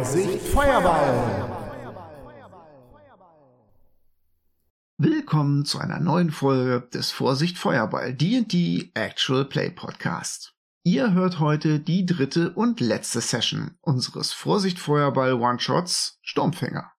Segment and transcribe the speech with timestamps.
[0.00, 1.76] Vorsicht Feuerball!
[4.96, 10.54] Willkommen zu einer neuen Folge des Vorsicht Feuerball D&D Actual Play Podcast.
[10.84, 16.90] Ihr hört heute die dritte und letzte Session unseres Vorsicht Feuerball One-Shots Sturmfänger.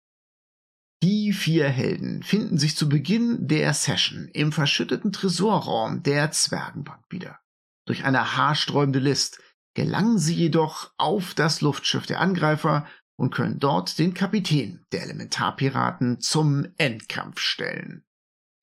[1.01, 7.39] Die vier Helden finden sich zu Beginn der Session im verschütteten Tresorraum der Zwergenbank wieder.
[7.87, 9.39] Durch eine haarsträubende List
[9.73, 12.85] gelangen sie jedoch auf das Luftschiff der Angreifer
[13.15, 18.03] und können dort den Kapitän der Elementarpiraten zum Endkampf stellen.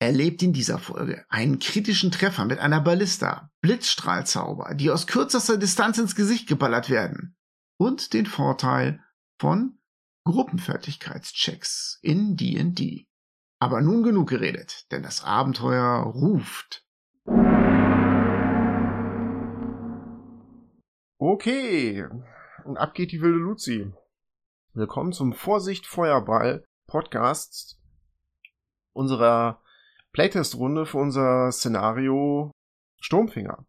[0.01, 5.57] Er lebt in dieser Folge einen kritischen Treffer mit einer Ballista, Blitzstrahlzauber, die aus kürzester
[5.57, 7.37] Distanz ins Gesicht geballert werden
[7.79, 9.03] und den Vorteil
[9.41, 9.79] von
[10.25, 13.07] Gruppenfertigkeitschecks in D&D.
[13.61, 16.85] Aber nun genug geredet, denn das Abenteuer ruft.
[21.21, 22.07] Okay,
[22.63, 23.93] und ab geht die wilde Luzi.
[24.73, 27.77] Willkommen zum Vorsicht Feuerball Podcast
[28.93, 29.61] unserer
[30.13, 32.53] Playtest-Runde für unser Szenario
[33.01, 33.67] Sturmfinger.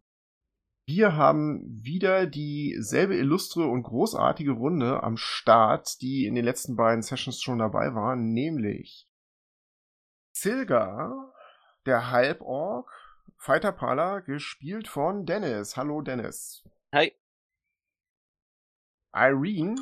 [0.86, 7.02] Wir haben wieder dieselbe illustre und großartige Runde am Start, die in den letzten beiden
[7.02, 9.08] Sessions schon dabei war, nämlich
[10.30, 11.32] Silga,
[11.84, 12.92] der Halborg,
[13.38, 15.76] Fighter Pala, gespielt von Dennis.
[15.76, 16.62] Hallo Dennis.
[16.94, 17.12] Hi.
[19.12, 19.76] Irene,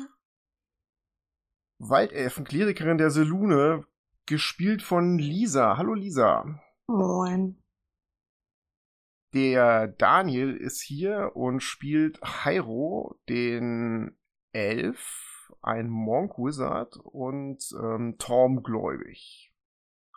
[1.79, 3.85] Waldelfen-Klerikerin der Selune,
[4.25, 5.77] gespielt von Lisa.
[5.77, 6.59] Hallo Lisa.
[6.87, 7.61] Moin.
[9.33, 14.17] Der Daniel ist hier und spielt Hyro, den
[14.51, 19.53] Elf, ein Monk Wizard und ähm, Torm Gläubig.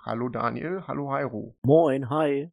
[0.02, 1.54] Hallo Daniel, hallo Hyro.
[1.62, 2.50] Moin, hi.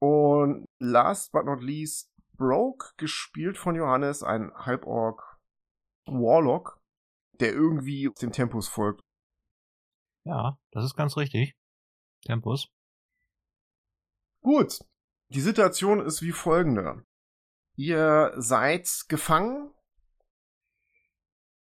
[0.00, 5.38] Und last but not least Broke, gespielt von Johannes, ein Halborg
[6.06, 6.80] Warlock,
[7.40, 9.02] der irgendwie dem Tempus folgt.
[10.24, 11.54] Ja, das ist ganz richtig.
[12.24, 12.68] Tempus.
[14.40, 14.78] Gut.
[15.30, 17.04] Die Situation ist wie folgende.
[17.76, 19.74] Ihr seid gefangen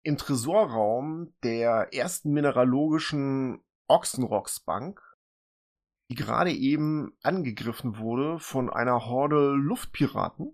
[0.01, 5.01] im Tresorraum der ersten mineralogischen Ochsenrocksbank
[6.09, 10.53] die gerade eben angegriffen wurde von einer Horde Luftpiraten,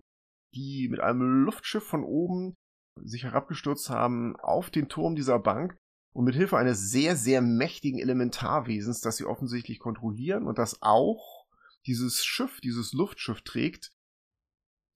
[0.54, 2.54] die mit einem Luftschiff von oben
[3.02, 5.76] sich herabgestürzt haben auf den Turm dieser Bank
[6.12, 11.46] und mit Hilfe eines sehr, sehr mächtigen Elementarwesens, das sie offensichtlich kontrollieren und das auch
[11.86, 13.92] dieses Schiff, dieses Luftschiff trägt,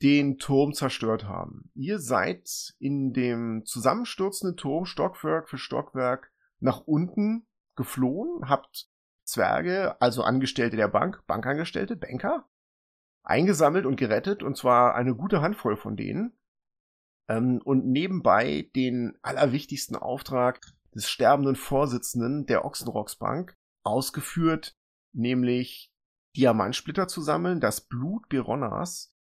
[0.03, 1.71] den Turm zerstört haben.
[1.75, 8.89] Ihr seid in dem zusammenstürzenden Turm Stockwerk für Stockwerk nach unten geflohen, habt
[9.25, 12.49] Zwerge, also Angestellte der Bank, Bankangestellte, Banker,
[13.23, 16.39] eingesammelt und gerettet, und zwar eine gute Handvoll von denen.
[17.29, 20.61] Ähm, und nebenbei den allerwichtigsten Auftrag
[20.95, 24.77] des sterbenden Vorsitzenden der Ochsenrocks Bank ausgeführt,
[25.13, 25.91] nämlich
[26.37, 29.15] Diamantsplitter zu sammeln, das Blut Beronnas,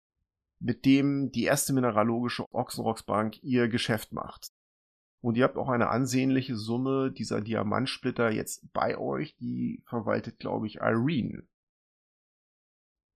[0.61, 4.53] mit dem die erste mineralogische Ochsenrocks Bank ihr Geschäft macht.
[5.21, 9.37] Und ihr habt auch eine ansehnliche Summe dieser Diamantsplitter jetzt bei euch.
[9.37, 11.47] Die verwaltet, glaube ich, Irene.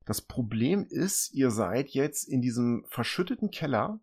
[0.05, 4.01] Das Problem ist, ihr seid jetzt in diesem verschütteten Keller.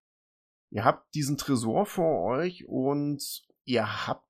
[0.72, 4.26] Ihr habt diesen Tresor vor euch und ihr habt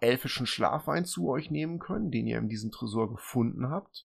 [0.00, 4.06] elfischen Schlafwein zu euch nehmen können, den ihr in diesem Tresor gefunden habt,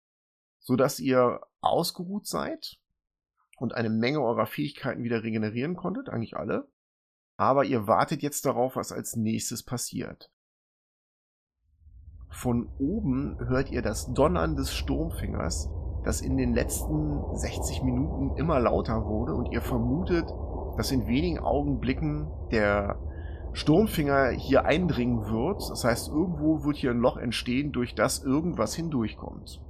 [0.59, 2.78] so dass ihr ausgeruht seid
[3.56, 6.69] und eine Menge eurer Fähigkeiten wieder regenerieren konntet, eigentlich alle
[7.36, 10.30] aber ihr wartet jetzt darauf, was als nächstes passiert.
[12.30, 15.70] Von oben hört ihr das Donnern des Sturmfingers,
[16.04, 20.30] das in den letzten 60 Minuten immer lauter wurde und ihr vermutet,
[20.76, 22.98] dass in wenigen Augenblicken der
[23.54, 25.62] Sturmfinger hier eindringen wird.
[25.70, 29.62] Das heißt, irgendwo wird hier ein Loch entstehen, durch das irgendwas hindurchkommt.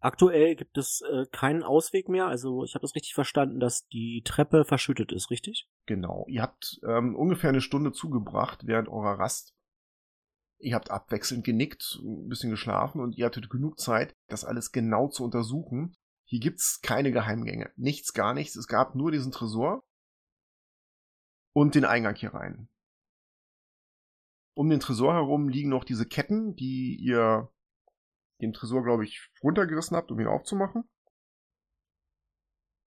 [0.00, 2.26] Aktuell gibt es äh, keinen Ausweg mehr.
[2.26, 5.68] Also ich habe es richtig verstanden, dass die Treppe verschüttet ist, richtig?
[5.84, 6.24] Genau.
[6.28, 9.54] Ihr habt ähm, ungefähr eine Stunde zugebracht während eurer Rast.
[10.58, 15.08] Ihr habt abwechselnd genickt, ein bisschen geschlafen und ihr hattet genug Zeit, das alles genau
[15.08, 15.94] zu untersuchen.
[16.24, 17.70] Hier gibt's keine Geheimgänge.
[17.76, 18.56] Nichts, gar nichts.
[18.56, 19.82] Es gab nur diesen Tresor
[21.52, 22.68] und den Eingang hier rein.
[24.54, 27.50] Um den Tresor herum liegen noch diese Ketten, die ihr
[28.40, 30.88] den Tresor, glaube ich, runtergerissen habt, um ihn aufzumachen.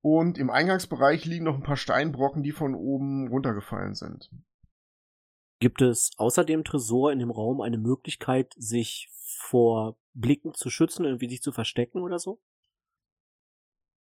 [0.01, 4.29] Und im Eingangsbereich liegen noch ein paar Steinbrocken, die von oben runtergefallen sind.
[5.59, 11.05] Gibt es außer dem Tresor in dem Raum eine Möglichkeit, sich vor Blicken zu schützen,
[11.05, 12.41] irgendwie sich zu verstecken oder so?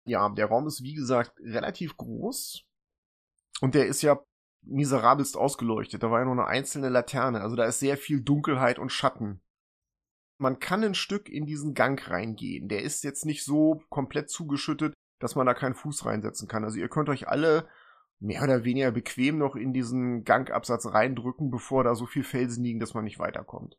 [0.04, 2.64] Ja, der Raum ist wie gesagt relativ groß.
[3.60, 4.24] Und der ist ja
[4.62, 6.02] miserabelst ausgeleuchtet.
[6.02, 7.42] Da war ja nur eine einzelne Laterne.
[7.42, 9.42] Also da ist sehr viel Dunkelheit und Schatten.
[10.40, 12.68] Man kann ein Stück in diesen Gang reingehen.
[12.68, 16.64] Der ist jetzt nicht so komplett zugeschüttet, dass man da keinen Fuß reinsetzen kann.
[16.64, 17.68] Also ihr könnt euch alle
[18.20, 22.80] mehr oder weniger bequem noch in diesen Gangabsatz reindrücken, bevor da so viel Felsen liegen,
[22.80, 23.76] dass man nicht weiterkommt.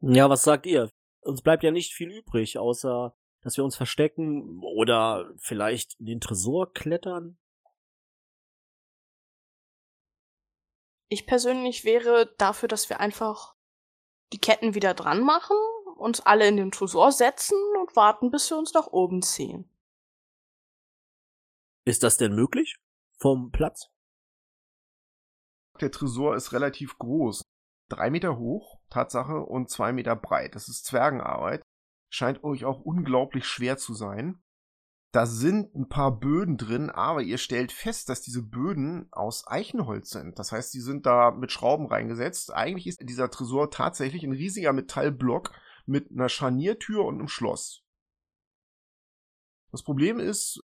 [0.00, 0.90] Ja, was sagt ihr?
[1.22, 6.20] Uns bleibt ja nicht viel übrig, außer dass wir uns verstecken oder vielleicht in den
[6.20, 7.38] Tresor klettern.
[11.08, 13.55] Ich persönlich wäre dafür, dass wir einfach
[14.32, 15.56] die Ketten wieder dran machen,
[15.96, 19.70] uns alle in den Tresor setzen und warten, bis wir uns nach oben ziehen.
[21.84, 22.76] Ist das denn möglich?
[23.18, 23.90] Vom Platz?
[25.80, 27.42] Der Tresor ist relativ groß.
[27.88, 30.54] Drei Meter hoch, Tatsache, und zwei Meter breit.
[30.54, 31.62] Das ist Zwergenarbeit.
[32.10, 34.42] Scheint euch auch unglaublich schwer zu sein.
[35.12, 40.10] Da sind ein paar Böden drin, aber ihr stellt fest, dass diese Böden aus Eichenholz
[40.10, 40.38] sind.
[40.38, 42.52] Das heißt, die sind da mit Schrauben reingesetzt.
[42.52, 45.52] Eigentlich ist dieser Tresor tatsächlich ein riesiger Metallblock
[45.86, 47.82] mit einer Scharniertür und einem Schloss.
[49.70, 50.60] Das Problem ist,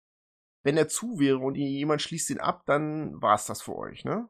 [0.64, 4.04] wenn er zu wäre und jemand schließt ihn ab, dann war es das für euch,
[4.04, 4.30] ne?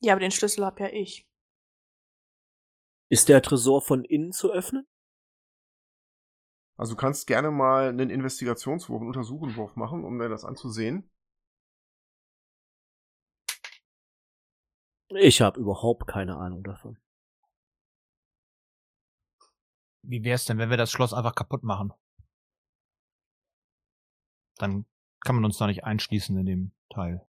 [0.00, 1.26] Ja, aber den Schlüssel hab ja ich.
[3.08, 4.86] Ist der Tresor von innen zu öffnen?
[6.76, 11.10] Also du kannst gerne mal einen Investigationswurf, einen Untersuchenwurf machen, um dir das anzusehen.
[15.08, 16.98] Ich habe überhaupt keine Ahnung davon.
[20.02, 21.92] Wie wär's denn, wenn wir das Schloss einfach kaputt machen?
[24.56, 24.86] Dann
[25.20, 27.26] kann man uns da nicht einschließen in dem Teil.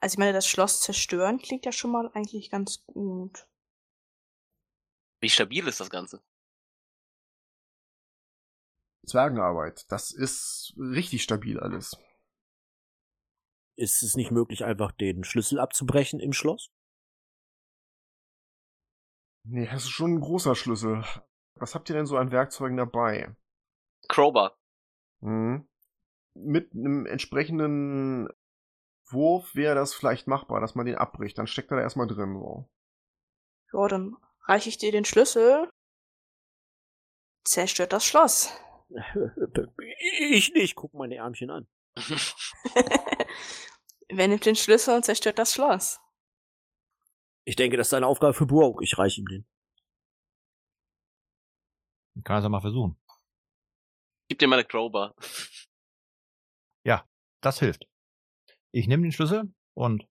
[0.00, 3.48] Also ich meine, das Schloss zerstören klingt ja schon mal eigentlich ganz gut.
[5.20, 6.22] Wie stabil ist das Ganze?
[9.06, 9.90] Zwergenarbeit.
[9.90, 11.96] Das ist richtig stabil alles.
[13.76, 16.70] Ist es nicht möglich, einfach den Schlüssel abzubrechen im Schloss?
[19.44, 21.04] Nee, das ist schon ein großer Schlüssel.
[21.54, 23.34] Was habt ihr denn so an Werkzeugen dabei?
[24.08, 24.58] Crowbar.
[25.20, 25.68] Hm.
[26.34, 28.28] Mit einem entsprechenden
[29.06, 31.38] Wurf wäre das vielleicht machbar, dass man den abbricht.
[31.38, 32.34] Dann steckt er da erstmal drin.
[32.38, 32.68] So.
[33.72, 34.16] Ja, dann
[34.48, 35.70] reiche ich dir den Schlüssel.
[37.44, 38.52] Zerstört das Schloss.
[40.18, 41.68] Ich nicht, guck meine Ärmchen an.
[44.08, 46.00] Wer nimmt den Schlüssel und zerstört das Schloss?
[47.44, 48.80] Ich denke, das ist eine Aufgabe für Burg.
[48.82, 49.46] Ich reiche ihm den.
[52.24, 53.00] Kann er ja mal versuchen.
[54.28, 55.14] Gib dir meine Crowbar.
[56.84, 57.06] Ja,
[57.40, 57.86] das hilft.
[58.72, 60.06] Ich nehme den Schlüssel und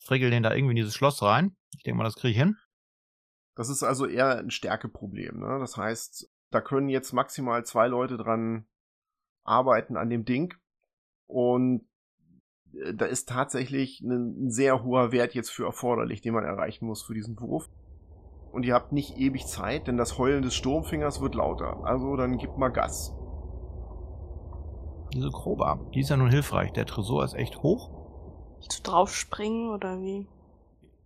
[0.00, 1.56] frickel den da irgendwie in dieses Schloss rein.
[1.76, 2.56] Ich denke mal, das kriege ich hin.
[3.56, 5.40] Das ist also eher ein Stärkeproblem.
[5.40, 5.58] Ne?
[5.60, 8.66] Das heißt, da können jetzt maximal zwei Leute dran
[9.44, 10.54] arbeiten an dem Ding.
[11.26, 11.86] Und
[12.72, 17.02] äh, da ist tatsächlich ein sehr hoher Wert jetzt für erforderlich, den man erreichen muss
[17.02, 17.68] für diesen Wurf.
[18.52, 21.84] Und ihr habt nicht ewig Zeit, denn das Heulen des Sturmfingers wird lauter.
[21.84, 23.12] Also dann gibt mal Gas.
[25.12, 26.72] Diese Crowbar, die ist ja nun hilfreich.
[26.72, 27.90] Der Tresor ist echt hoch.
[28.68, 30.26] Zu draufspringen oder wie?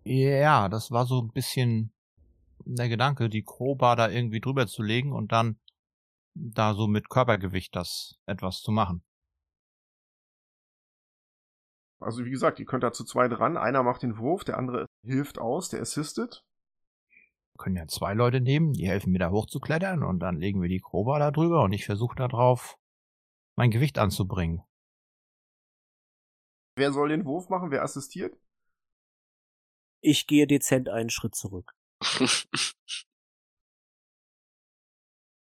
[0.05, 1.93] Ja, das war so ein bisschen
[2.77, 5.59] der Gedanke, die Crowbar da irgendwie drüber zu legen und dann
[6.35, 9.03] da so mit Körpergewicht das etwas zu machen.
[12.01, 13.57] Also wie gesagt, ihr könnt da zu zweit ran.
[13.57, 16.45] Einer macht den Wurf, der andere hilft aus, der assistet.
[17.55, 20.69] Wir können ja zwei Leute nehmen, die helfen mir da hochzuklettern und dann legen wir
[20.69, 22.79] die Crowbar da drüber und ich versuche da drauf
[23.57, 24.63] mein Gewicht anzubringen.
[26.77, 27.73] Wer soll den Wurf machen?
[27.73, 28.39] Wer assistiert?
[30.01, 31.75] Ich gehe dezent einen Schritt zurück.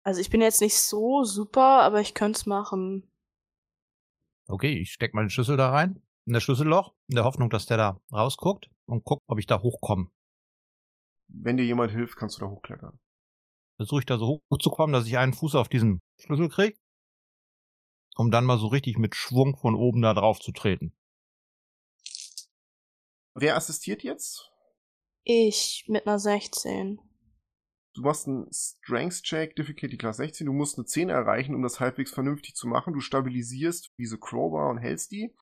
[0.06, 3.10] Also ich bin jetzt nicht so super, aber ich könnte es machen.
[4.46, 7.64] Okay, ich steck mal den Schlüssel da rein, in das Schlüsselloch, in der Hoffnung, dass
[7.64, 10.10] der da rausguckt und guckt, ob ich da hochkomme.
[11.28, 12.98] Wenn dir jemand hilft, kannst du da hochklettern.
[13.76, 16.78] Versuche ich da so hochzukommen, dass ich einen Fuß auf diesen Schlüssel krieg,
[18.16, 20.94] um dann mal so richtig mit Schwung von oben da drauf zu treten.
[23.34, 24.53] Wer assistiert jetzt?
[25.24, 27.00] Ich mit einer 16.
[27.94, 30.46] Du machst einen Strength-Check, Difficulty Class 16.
[30.46, 32.92] Du musst eine 10 erreichen, um das halbwegs vernünftig zu machen.
[32.92, 35.34] Du stabilisierst diese Crowbar und hältst die.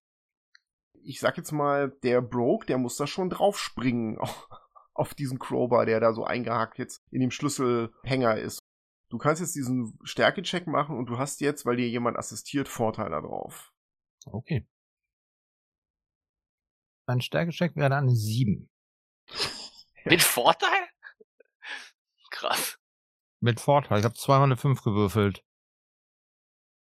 [1.03, 4.19] Ich sag jetzt mal, der Broke, der muss da schon draufspringen
[4.95, 8.61] auf diesen Crowbar, der da so eingehakt jetzt in dem Schlüsselhänger ist.
[9.09, 13.11] Du kannst jetzt diesen Stärke-Check machen und du hast jetzt, weil dir jemand assistiert, Vorteil
[13.11, 13.73] darauf.
[14.27, 14.67] Okay.
[17.07, 18.69] Mein Stärke-Check wäre dann eine 7.
[20.05, 20.89] Mit Vorteil?
[22.31, 22.79] Krass.
[23.41, 23.99] Mit Vorteil.
[23.99, 25.45] Ich habe zweimal eine 5 gewürfelt.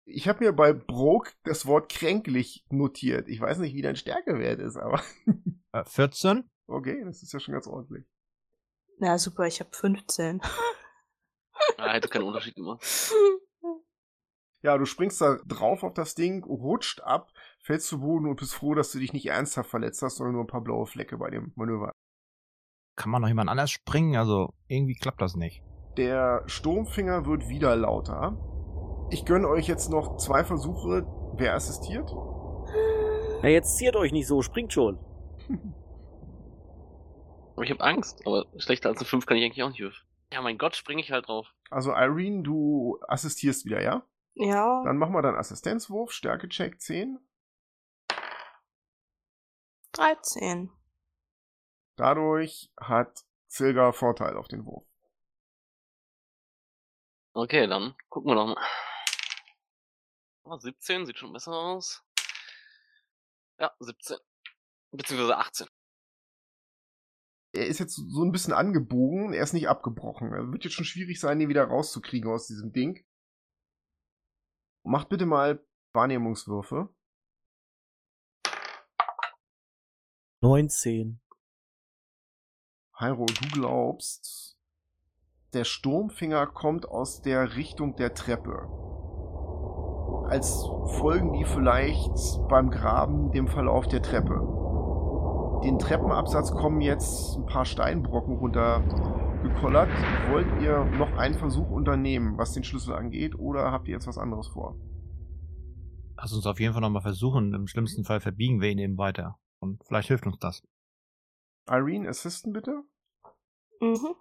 [0.05, 3.27] Ich habe mir bei Broke das Wort kränklich notiert.
[3.27, 5.01] Ich weiß nicht, wie dein Stärkewert ist, aber
[5.71, 6.49] Äh, 14?
[6.67, 8.05] okay, das ist ja schon ganz ordentlich.
[8.99, 10.41] Na super, ich habe 15.
[11.77, 12.81] Ah, hätte keinen Unterschied gemacht.
[14.61, 18.55] Ja, du springst da drauf auf das Ding, rutscht ab, fällst zu Boden und bist
[18.55, 21.29] froh, dass du dich nicht ernsthaft verletzt hast, sondern nur ein paar blaue Flecke bei
[21.29, 21.91] dem Manöver.
[22.95, 24.15] Kann man noch jemand anders springen?
[24.15, 25.61] Also irgendwie klappt das nicht.
[25.97, 28.37] Der Sturmfinger wird wieder lauter.
[29.11, 31.05] Ich gönne euch jetzt noch zwei Versuche.
[31.37, 32.09] Wer assistiert?
[33.41, 34.97] Na, jetzt ziert euch nicht so, springt schon.
[37.55, 40.05] Aber ich habe Angst, aber schlechter als eine 5 kann ich eigentlich auch nicht würfeln.
[40.33, 41.47] Ja, mein Gott, springe ich halt drauf.
[41.69, 44.03] Also Irene, du assistierst wieder, ja?
[44.33, 47.19] ja, Dann machen wir dann Assistenzwurf, Stärke-Check 10.
[49.93, 50.69] 13.
[51.95, 54.85] Dadurch hat Zilga Vorteil auf den Wurf.
[57.33, 58.65] Okay, dann gucken wir doch mal.
[60.45, 62.03] Ah, 17, sieht schon besser aus.
[63.59, 64.17] Ja, 17.
[64.91, 65.67] Beziehungsweise 18.
[67.53, 70.33] Er ist jetzt so ein bisschen angebogen, er ist nicht abgebrochen.
[70.33, 73.05] Also wird jetzt schon schwierig sein, ihn wieder rauszukriegen aus diesem Ding.
[74.83, 76.93] Macht bitte mal Wahrnehmungswürfe.
[80.41, 81.21] 19.
[82.97, 84.57] Hyro, du glaubst,
[85.53, 88.69] der Sturmfinger kommt aus der Richtung der Treppe.
[90.29, 90.65] Als
[90.99, 94.39] folgen die vielleicht beim Graben dem Verlauf der Treppe.
[95.65, 99.89] Den Treppenabsatz kommen jetzt ein paar Steinbrocken runtergekollert.
[100.29, 104.17] Wollt ihr noch einen Versuch unternehmen, was den Schlüssel angeht, oder habt ihr jetzt was
[104.17, 104.77] anderes vor?
[106.15, 107.53] Lass uns auf jeden Fall nochmal versuchen.
[107.53, 109.37] Im schlimmsten Fall verbiegen wir ihn eben weiter.
[109.59, 110.63] Und vielleicht hilft uns das.
[111.67, 112.83] Irene, assisten bitte.
[113.81, 114.15] Mhm.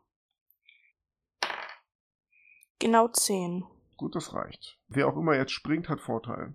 [2.78, 3.64] Genau 10.
[3.96, 4.78] Gut, das reicht.
[4.88, 6.54] Wer auch immer jetzt springt, hat Vorteil.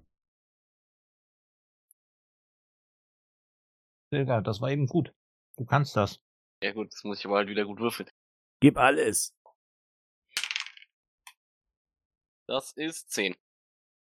[4.11, 5.13] Silga, das war eben gut.
[5.57, 6.19] Du kannst das.
[6.61, 8.09] Ja gut, das muss ich aber halt wieder gut würfeln.
[8.59, 9.35] Gib alles.
[12.47, 13.35] Das ist 10.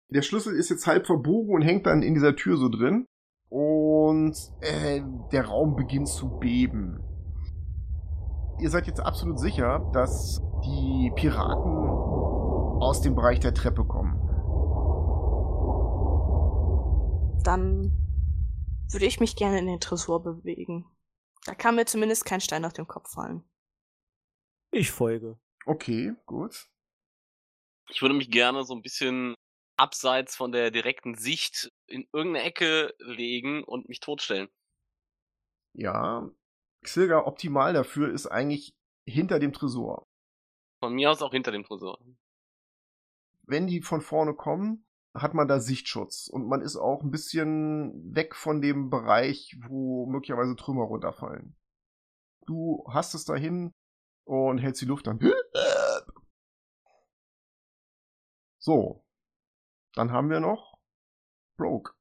[0.10, 3.08] Der Schlüssel ist jetzt halb verbogen und hängt dann in dieser Tür so drin.
[3.50, 5.02] Und äh,
[5.32, 7.04] der Raum beginnt zu beben.
[8.60, 11.88] Ihr seid jetzt absolut sicher, dass die Piraten
[12.82, 14.16] aus dem Bereich der Treppe kommen.
[17.44, 17.92] Dann
[18.92, 20.86] würde ich mich gerne in den Tresor bewegen.
[21.46, 23.44] Da kann mir zumindest kein Stein auf den Kopf fallen.
[24.72, 25.40] Ich folge.
[25.66, 26.70] Okay, gut.
[27.90, 29.36] Ich würde mich gerne so ein bisschen
[29.80, 34.50] abseits von der direkten Sicht in irgendeine Ecke legen und mich totstellen.
[35.74, 36.30] Ja,
[36.84, 40.08] Xilga optimal dafür ist eigentlich hinter dem Tresor.
[40.82, 42.00] Von mir aus auch hinter dem Tresor.
[43.44, 48.14] Wenn die von vorne kommen, hat man da Sichtschutz und man ist auch ein bisschen
[48.14, 51.58] weg von dem Bereich, wo möglicherweise Trümmer runterfallen.
[52.46, 53.72] Du hast es dahin
[54.26, 55.20] und hältst die Luft an.
[58.60, 59.04] So.
[59.94, 60.78] Dann haben wir noch
[61.58, 61.94] Broke.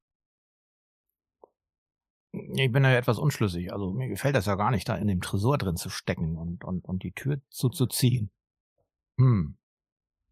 [2.33, 3.73] Ich bin da ja etwas unschlüssig.
[3.73, 6.65] Also mir gefällt das ja gar nicht, da in dem Tresor drin zu stecken und,
[6.65, 8.31] und, und die Tür zuzuziehen.
[9.17, 9.57] Hm.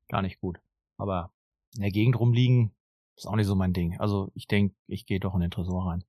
[0.08, 0.60] Gar nicht gut.
[0.98, 1.32] Aber
[1.74, 2.74] in der Gegend rumliegen
[3.16, 3.98] ist auch nicht so mein Ding.
[3.98, 6.04] Also ich denke, ich gehe doch in den Tresor rein.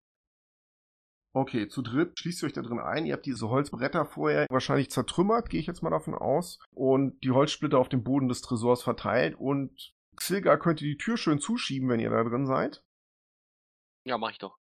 [1.34, 3.06] Okay, zu dritt schließt ihr euch da drin ein.
[3.06, 6.60] Ihr habt diese Holzbretter vorher wahrscheinlich zertrümmert, gehe ich jetzt mal davon aus.
[6.72, 9.36] Und die Holzsplitter auf dem Boden des Tresors verteilt.
[9.36, 12.84] Und Xilga könnte die Tür schön zuschieben, wenn ihr da drin seid.
[14.04, 14.58] Ja, mach ich doch.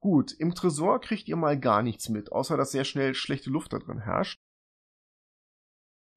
[0.00, 3.72] Gut, im Tresor kriegt ihr mal gar nichts mit, außer dass sehr schnell schlechte Luft
[3.72, 4.40] da drin herrscht.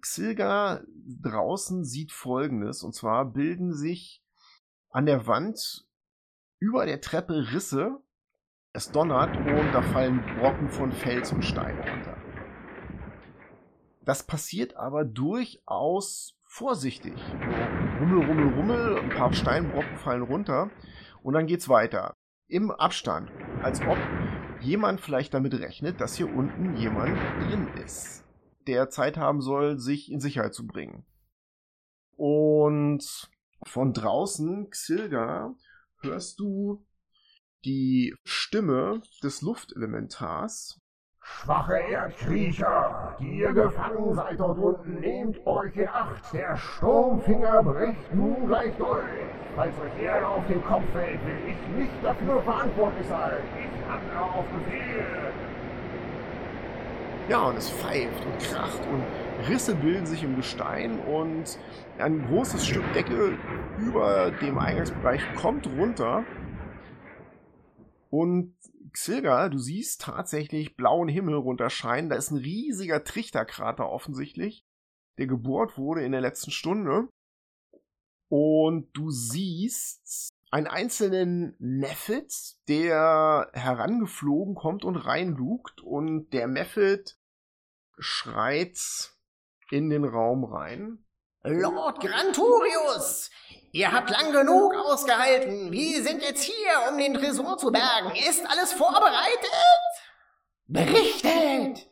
[0.02, 0.84] Xilga
[1.22, 4.24] draußen sieht folgendes, und zwar bilden sich
[4.90, 5.88] an der Wand
[6.60, 8.04] über der Treppe Risse,
[8.74, 12.18] es donnert und da fallen Brocken von Fels und Stein runter.
[14.04, 17.14] Das passiert aber durchaus vorsichtig.
[18.00, 20.70] Rummel, rummel, rummel, ein paar Steinbrocken fallen runter
[21.24, 22.14] und dann geht's weiter.
[22.50, 23.32] Im Abstand,
[23.64, 23.98] als ob
[24.60, 28.26] jemand vielleicht damit rechnet, dass hier unten jemand drin ist,
[28.68, 31.06] der Zeit haben soll, sich in Sicherheit zu bringen.
[32.18, 33.30] Und
[33.64, 35.56] von draußen, Xilga,
[36.02, 36.86] hörst du
[37.64, 40.82] die Stimme des Luftelementars.
[41.22, 46.34] Schwache Erdkriecher, ihr gefangen seid dort unten, nehmt euch in Acht.
[46.34, 49.04] Der Sturmfinger bricht nun gleich durch.
[49.56, 53.38] Falls euch Erde auf den Kopf fällt, will ich nicht dafür verantwortlich sein.
[53.58, 55.06] Ich handle auf Befehl.
[57.30, 59.04] Ja, und es pfeift und kracht und
[59.48, 61.58] Risse bilden sich im Gestein und
[61.98, 63.38] ein großes Stück Decke
[63.80, 66.24] über dem Eingangsbereich kommt runter.
[68.10, 68.54] Und
[68.94, 72.10] Xilga, du siehst tatsächlich blauen Himmel runterscheinen.
[72.10, 74.66] Da ist ein riesiger Trichterkrater offensichtlich,
[75.18, 77.08] der gebohrt wurde in der letzten Stunde.
[78.30, 85.82] Und du siehst einen einzelnen Mephit, der herangeflogen kommt und reinlugt.
[85.82, 87.18] Und der Mephit
[87.98, 89.14] schreit
[89.70, 91.06] in den Raum rein.
[91.44, 93.32] Lord Granturius,
[93.72, 95.72] ihr habt lang genug ausgehalten.
[95.72, 98.16] Wir sind jetzt hier, um den Tresor zu bergen.
[98.16, 99.52] Ist alles vorbereitet?
[100.68, 101.92] Berichtet!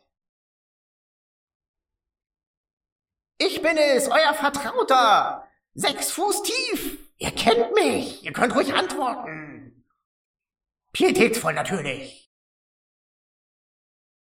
[3.38, 5.48] Ich bin es, euer Vertrauter.
[5.72, 6.98] Sechs Fuß tief.
[7.16, 8.22] Ihr kennt mich.
[8.22, 9.86] Ihr könnt ruhig antworten.
[10.92, 12.30] Pietätsvoll natürlich.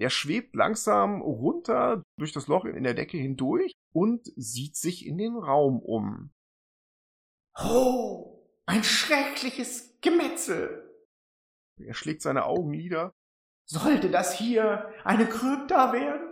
[0.00, 5.16] Er schwebt langsam runter durch das Loch in der Decke hindurch und sieht sich in
[5.16, 6.33] den Raum um.
[7.58, 10.90] Oh, ein schreckliches Gemetzel.
[11.78, 13.12] Er schlägt seine Augenlider,
[13.66, 16.30] Sollte das hier eine Krypta werden?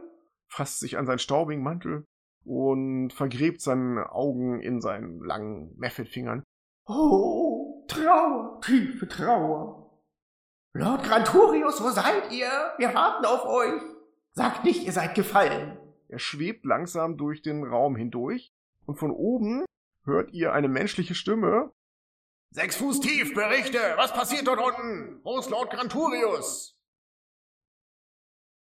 [0.49, 2.05] fasst sich an seinen staubigen Mantel
[2.45, 6.43] und vergräbt seine Augen in seinen langen Mephit-Fingern.
[6.87, 9.99] Oh, Trauer, tiefe Trauer.
[10.75, 12.51] Lord Granturius, wo seid ihr?
[12.77, 13.81] Wir warten auf euch.
[14.33, 15.79] Sagt nicht, ihr seid gefallen.
[16.09, 18.53] Er schwebt langsam durch den Raum hindurch
[18.85, 19.65] und von oben
[20.05, 21.73] hört ihr eine menschliche Stimme.
[22.51, 23.79] Sechs Fuß tief, berichte!
[23.97, 25.21] Was passiert dort unten?
[25.25, 26.79] Wo ist Lord Granturius?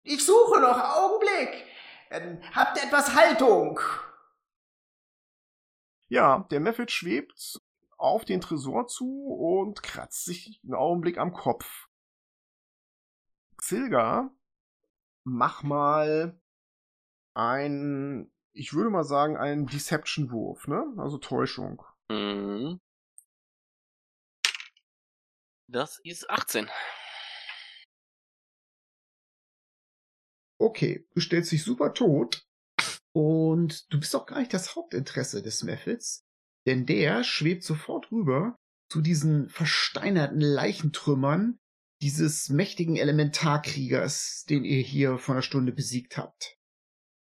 [0.03, 1.65] Ich suche noch Augenblick.
[2.11, 3.81] Ähm, habt ihr etwas Haltung?
[6.09, 7.61] Ja, der Mephit schwebt
[7.99, 11.89] auf den Tresor zu und kratzt sich einen Augenblick am Kopf.
[13.59, 14.31] Xilga,
[15.25, 16.41] mach mal
[17.35, 20.85] ein, ich würde mal sagen, einen Deception-Wurf, ne?
[20.99, 21.83] Also Täuschung.
[22.11, 22.81] Mhm.
[25.71, 26.69] Das ist 18.
[30.61, 32.45] Okay, du stellst dich super tot
[33.15, 36.25] und du bist auch gar nicht das Hauptinteresse des Mephits,
[36.67, 38.57] denn der schwebt sofort rüber
[38.91, 41.61] zu diesen versteinerten Leichentrümmern
[42.01, 46.58] dieses mächtigen Elementarkriegers, den ihr hier vor einer Stunde besiegt habt.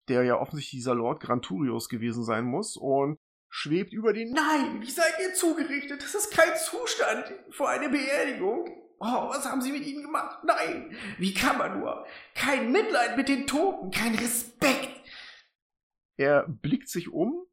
[0.09, 3.17] Der ja offensichtlich dieser Lord Granturius gewesen sein muss und
[3.49, 6.01] schwebt über den Nein, wie seid ihr zugerichtet?
[6.01, 8.69] Das ist kein Zustand vor einer Beerdigung.
[8.99, 10.39] Oh, was haben sie mit ihnen gemacht?
[10.43, 12.05] Nein, wie kann man nur?
[12.35, 14.89] Kein Mitleid mit den Toten, kein Respekt.
[16.17, 17.45] Er blickt sich um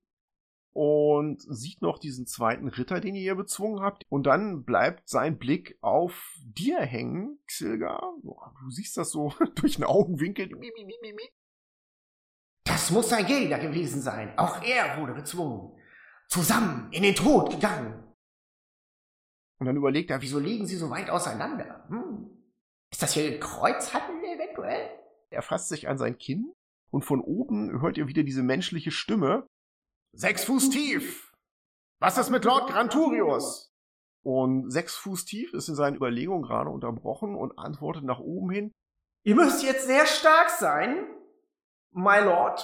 [0.73, 4.03] und sieht noch diesen zweiten Ritter, den ihr hier bezwungen habt.
[4.09, 8.01] Und dann bleibt sein Blick auf dir hängen, Xilga.
[8.23, 10.51] Du siehst das so durch den Augenwinkel.
[12.77, 14.37] Das muss ein Jäger gewesen sein.
[14.37, 15.81] Auch er wurde gezwungen.
[16.29, 18.05] Zusammen in den Tod gegangen.
[19.59, 21.87] Und dann überlegt er, Wieso liegen sie so weit auseinander?
[21.89, 22.29] Hm.
[22.91, 24.91] Ist das hier Kreuzhandel eventuell?
[25.31, 26.53] er fasst sich an sein Kinn
[26.91, 29.47] und von oben hört ihr wieder diese menschliche Stimme.
[30.12, 31.33] Sechs Fuß tief!
[31.99, 33.73] Was ist mit Lord Granturius?
[34.23, 38.73] Und sechs Fuß tief ist in seinen Überlegungen gerade unterbrochen und antwortet nach oben hin.
[39.23, 41.07] Ihr müsst jetzt sehr stark sein,
[41.96, 42.62] my lord.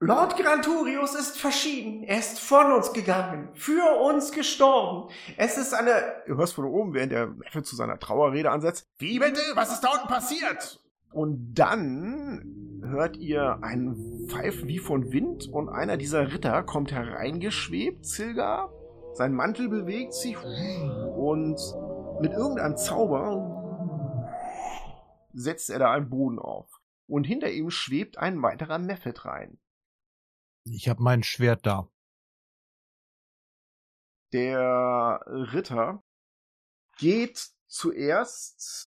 [0.00, 2.04] Lord Granturius ist verschieden.
[2.04, 5.12] Er ist von uns gegangen, für uns gestorben.
[5.36, 5.90] Es ist eine...
[6.28, 8.86] Ihr hörst von oben, während der Neffe zu seiner Trauerrede ansetzt.
[8.98, 9.40] Wie bitte?
[9.54, 10.80] Was ist da unten passiert?
[11.10, 18.06] Und dann hört ihr ein Pfeifen wie von Wind und einer dieser Ritter kommt hereingeschwebt,
[18.06, 18.70] Zilga.
[19.14, 21.58] Sein Mantel bewegt sich und
[22.20, 23.58] mit irgendeinem Zauber
[25.32, 26.77] setzt er da einen Boden auf.
[27.08, 29.58] Und hinter ihm schwebt ein weiterer Mephit rein.
[30.64, 31.88] Ich habe mein Schwert da.
[34.32, 36.02] Der Ritter
[36.98, 38.90] geht zuerst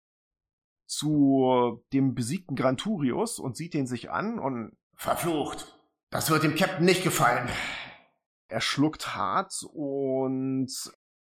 [0.88, 5.80] zu dem besiegten Granturius und sieht ihn sich an und Verflucht.
[6.10, 7.50] Das wird dem Captain nicht gefallen.
[8.48, 10.70] er schluckt hart und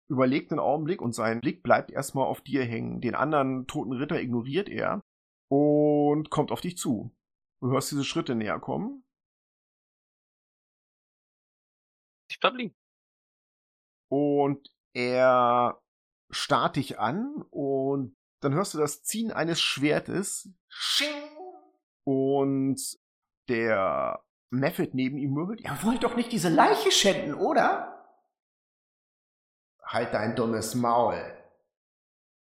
[0.09, 3.01] überlegt einen Augenblick und sein Blick bleibt erstmal auf dir hängen.
[3.01, 5.01] Den anderen toten Ritter ignoriert er
[5.55, 7.15] und kommt auf dich zu.
[7.61, 9.03] Du hörst diese Schritte näher kommen
[12.27, 12.75] Ich bleib liegen.
[14.09, 15.79] und er
[16.31, 21.37] starrt dich an und dann hörst du das Ziehen eines Schwertes Sching.
[22.03, 22.81] und
[23.47, 27.89] der Mephit neben ihm murmelt, Ihr wollt doch nicht diese Leiche schänden, oder?
[29.83, 31.21] Halt dein dummes Maul.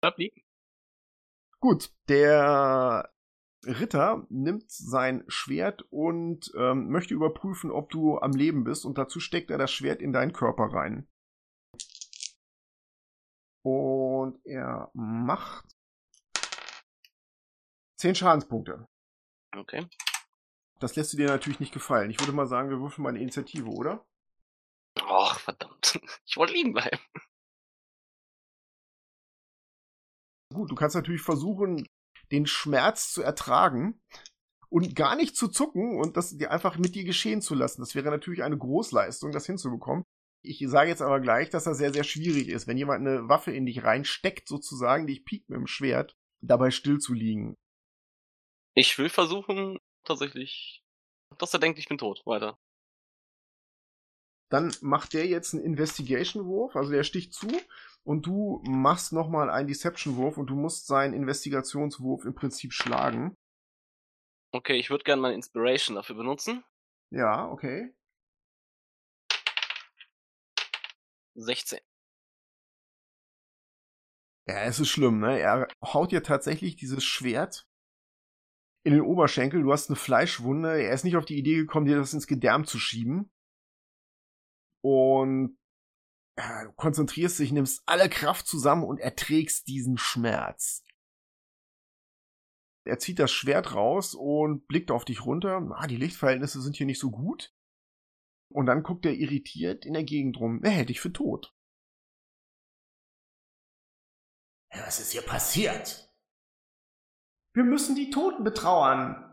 [0.01, 0.44] Bleib liegen.
[1.65, 3.11] Gut, der
[3.65, 8.85] Ritter nimmt sein Schwert und ähm, möchte überprüfen, ob du am Leben bist.
[8.85, 11.07] Und dazu steckt er das Schwert in deinen Körper rein.
[13.63, 15.65] Und er macht
[17.95, 18.87] 10 Schadenspunkte.
[19.57, 19.87] Okay.
[20.79, 22.11] Das lässt du dir natürlich nicht gefallen.
[22.11, 24.05] Ich würde mal sagen, wir würfeln mal eine Initiative, oder?
[25.01, 25.99] Och, verdammt.
[26.27, 26.99] Ich wollte liegen bleiben.
[30.55, 31.87] Gut, du kannst natürlich versuchen,
[32.31, 34.01] den Schmerz zu ertragen
[34.69, 37.81] und gar nicht zu zucken und das dir einfach mit dir geschehen zu lassen.
[37.81, 40.05] Das wäre natürlich eine Großleistung, das hinzubekommen.
[40.41, 43.51] Ich sage jetzt aber gleich, dass das sehr, sehr schwierig ist, wenn jemand eine Waffe
[43.51, 47.55] in dich reinsteckt, sozusagen, dich piekt mit dem Schwert, dabei still zu liegen.
[48.75, 50.83] Ich will versuchen, tatsächlich,
[51.37, 52.21] dass er denkt, ich bin tot.
[52.25, 52.57] Weiter.
[54.49, 57.47] Dann macht der jetzt einen Investigation-Wurf, also der sticht zu
[58.05, 63.35] und du machst nochmal einen Deception-Wurf und du musst seinen Investigationswurf im Prinzip schlagen.
[64.51, 66.63] Okay, ich würde gerne meine Inspiration dafür benutzen.
[67.11, 67.93] Ja, okay.
[71.35, 71.79] 16.
[74.47, 75.39] Ja, es ist schlimm, ne?
[75.39, 77.67] Er haut dir tatsächlich dieses Schwert
[78.85, 79.63] in den Oberschenkel.
[79.63, 80.83] Du hast eine Fleischwunde.
[80.83, 83.31] Er ist nicht auf die Idee gekommen, dir das ins Gedärm zu schieben.
[84.81, 85.57] Und
[86.35, 90.83] du konzentrierst dich, nimmst alle Kraft zusammen und erträgst diesen Schmerz.
[92.85, 95.67] Er zieht das Schwert raus und blickt auf dich runter.
[95.75, 97.53] Ah, die Lichtverhältnisse sind hier nicht so gut.
[98.53, 100.63] Und dann guckt er irritiert in der Gegend rum.
[100.63, 101.55] Er hält dich für tot.
[104.71, 106.13] Was ist hier passiert?
[107.53, 109.24] Wir müssen die Toten betrauern.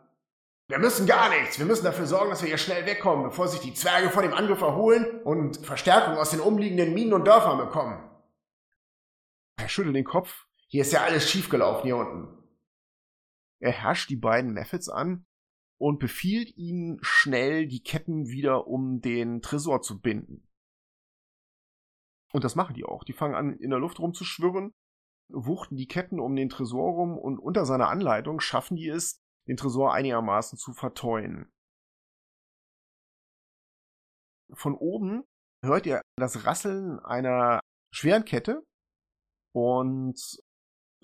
[0.68, 1.59] Wir müssen gar nichts.
[1.59, 4.33] Wir müssen dafür sorgen, dass wir hier schnell wegkommen, bevor sich die Zwerge vor dem
[4.33, 8.09] Angriff erholen und Verstärkung aus den umliegenden Minen und Dörfern bekommen.
[9.57, 10.46] Er schüttelt den Kopf.
[10.68, 12.42] Hier ist ja alles schiefgelaufen hier unten.
[13.61, 15.27] Er herrscht die beiden Methods an
[15.79, 20.48] und befiehlt ihnen schnell, die Ketten wieder um den Tresor zu binden.
[22.33, 23.05] Und das machen die auch.
[23.05, 24.72] Die fangen an, in der Luft rumzuschwirren,
[25.29, 29.57] wuchten die Ketten um den Tresor rum und unter seiner Anleitung schaffen die es, den
[29.57, 31.52] Tresor einigermaßen zu verteuen.
[34.55, 35.24] Von oben
[35.64, 37.61] hört ihr das Rasseln einer
[37.92, 38.62] schweren Kette
[39.55, 40.18] und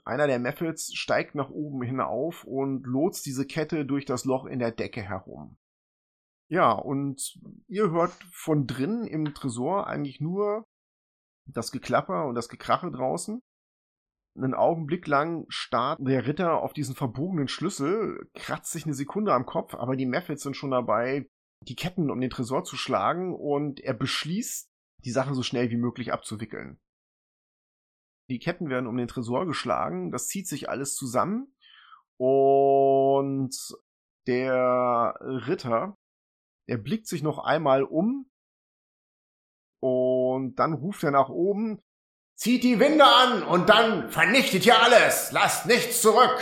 [0.04, 4.58] einer der Methods steigt nach oben hinauf und lotst diese Kette durch das Loch in
[4.58, 5.58] der Decke herum.
[6.50, 10.64] Ja, und ihr hört von drinnen im Tresor eigentlich nur
[11.46, 13.42] das Geklapper und das Gekrache draußen.
[14.38, 19.46] Einen Augenblick lang starrt der Ritter auf diesen verbogenen Schlüssel, kratzt sich eine Sekunde am
[19.46, 21.28] Kopf, aber die Methods sind schon dabei,
[21.66, 24.68] die Ketten um den Tresor zu schlagen und er beschließt,
[25.04, 26.78] die Sache so schnell wie möglich abzuwickeln.
[28.30, 31.52] Die Ketten werden um den Tresor geschlagen, das zieht sich alles zusammen
[32.16, 33.56] und
[34.28, 35.96] der Ritter,
[36.68, 38.30] der blickt sich noch einmal um
[39.82, 41.80] und dann ruft er nach oben,
[42.38, 45.32] Zieht die Winde an und dann vernichtet ihr alles.
[45.32, 46.40] Lasst nichts zurück.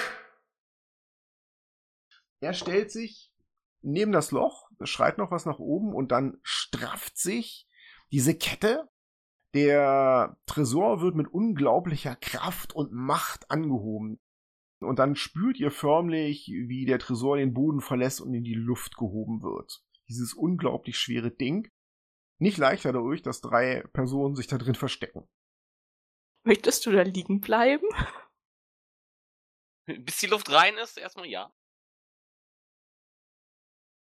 [2.41, 3.33] Er stellt sich
[3.81, 7.67] neben das Loch, schreit noch was nach oben und dann strafft sich
[8.13, 8.91] diese Kette.
[9.55, 14.21] Der Tresor wird mit unglaublicher Kraft und Macht angehoben.
[14.81, 18.99] Und dann spürt ihr förmlich, wie der Tresor den Boden verlässt und in die Luft
[18.99, 19.83] gehoben wird.
[20.11, 21.71] Dieses unglaublich schwere Ding.
[22.39, 25.27] Nicht leichter dadurch, dass drei Personen sich da drin verstecken.
[26.47, 27.89] Möchtest du da liegen bleiben?
[29.87, 31.53] Bis die Luft rein ist, erstmal ja.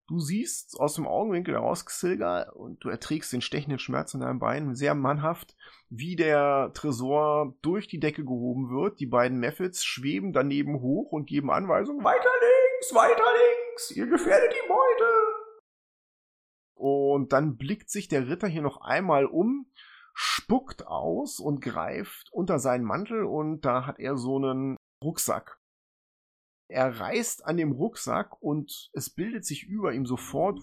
[0.09, 4.39] Du siehst aus dem Augenwinkel heraus, Xilga, und du erträgst den stechenden Schmerz in deinem
[4.39, 5.55] Bein sehr mannhaft,
[5.87, 8.99] wie der Tresor durch die Decke gehoben wird.
[8.99, 12.03] Die beiden Methods schweben daneben hoch und geben Anweisungen.
[12.03, 15.13] Weiter links, weiter links, ihr gefährdet die Beute.
[16.73, 19.71] Und dann blickt sich der Ritter hier noch einmal um
[20.13, 25.59] spuckt aus und greift unter seinen Mantel und da hat er so einen Rucksack.
[26.69, 30.59] Er reißt an dem Rucksack und es bildet sich über ihm sofort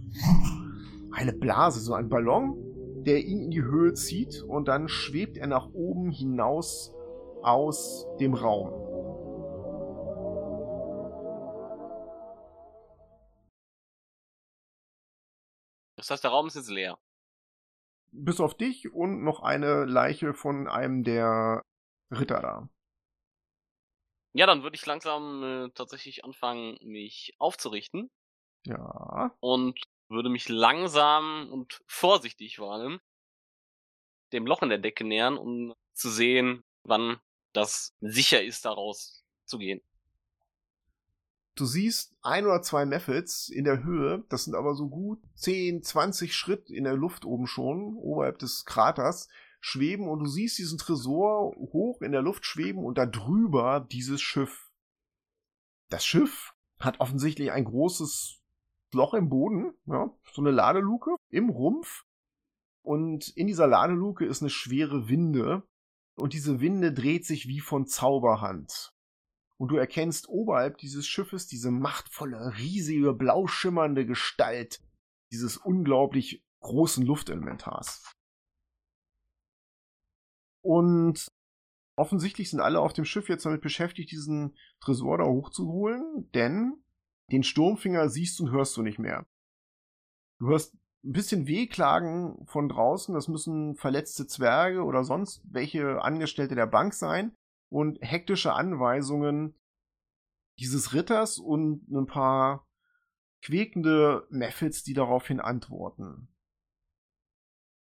[1.13, 2.57] eine Blase, so ein Ballon,
[3.05, 6.93] der ihn in die Höhe zieht und dann schwebt er nach oben hinaus
[7.43, 8.71] aus dem Raum.
[15.97, 16.99] Das heißt, der Raum ist jetzt leer
[18.13, 21.65] bis auf dich und noch eine Leiche von einem der
[22.11, 22.69] Ritter da.
[24.33, 28.11] Ja, dann würde ich langsam äh, tatsächlich anfangen, mich aufzurichten.
[28.65, 29.35] Ja.
[29.41, 33.01] Und würde mich langsam und vorsichtig vor allem
[34.33, 37.21] dem Loch in der Decke nähern, um zu sehen, wann
[37.53, 39.83] das sicher ist, daraus zu gehen.
[41.55, 45.83] Du siehst ein oder zwei Mephits in der Höhe, das sind aber so gut 10,
[45.83, 49.29] 20 Schritt in der Luft oben schon, oberhalb des Kraters,
[49.61, 54.23] schweben und du siehst diesen Tresor hoch in der Luft schweben und da drüber dieses
[54.23, 54.71] Schiff.
[55.91, 58.41] Das Schiff hat offensichtlich ein großes
[58.93, 62.05] Loch im Boden, ja, so eine Ladeluke im Rumpf.
[62.83, 65.63] Und in dieser Ladeluke ist eine schwere Winde.
[66.17, 68.95] Und diese Winde dreht sich wie von Zauberhand.
[69.61, 74.81] Und du erkennst oberhalb dieses Schiffes diese machtvolle, riesige, blau schimmernde Gestalt
[75.31, 78.11] dieses unglaublich großen Luftelementars.
[80.63, 81.29] Und
[81.95, 86.83] offensichtlich sind alle auf dem Schiff jetzt damit beschäftigt, diesen Tresor da hochzuholen, denn
[87.31, 89.27] den Sturmfinger siehst und hörst du nicht mehr.
[90.39, 96.55] Du hörst ein bisschen Wehklagen von draußen, das müssen verletzte Zwerge oder sonst welche Angestellte
[96.55, 97.37] der Bank sein
[97.71, 99.59] und hektische Anweisungen
[100.59, 102.69] dieses Ritters und ein paar
[103.43, 106.29] quäkende Mephits, die daraufhin antworten.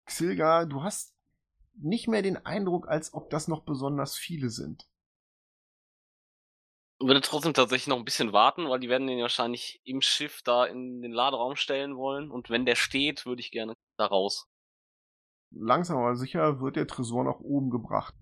[0.05, 1.17] Xilga, du hast
[1.75, 4.87] nicht mehr den Eindruck, als ob das noch besonders viele sind.
[7.01, 10.43] Ich würde trotzdem tatsächlich noch ein bisschen warten, weil die werden den wahrscheinlich im Schiff
[10.43, 12.31] da in den Laderaum stellen wollen.
[12.31, 14.49] Und wenn der steht, würde ich gerne da raus.
[15.51, 18.15] Langsam aber sicher wird der Tresor nach oben gebracht.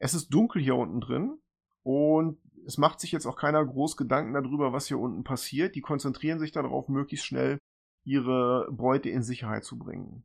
[0.00, 1.38] Es ist dunkel hier unten drin
[1.82, 5.74] und es macht sich jetzt auch keiner groß Gedanken darüber, was hier unten passiert.
[5.74, 7.58] Die konzentrieren sich darauf, möglichst schnell
[8.04, 10.24] ihre Beute in Sicherheit zu bringen.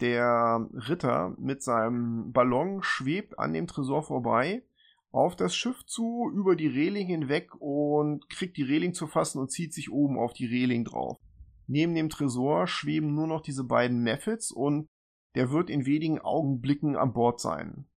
[0.00, 4.64] Der Ritter mit seinem Ballon schwebt an dem Tresor vorbei,
[5.10, 9.50] auf das Schiff zu, über die Reling hinweg und kriegt die Reling zu fassen und
[9.50, 11.18] zieht sich oben auf die Reling drauf.
[11.66, 14.88] Neben dem Tresor schweben nur noch diese beiden Mephits und
[15.34, 17.88] der wird in wenigen Augenblicken an Bord sein.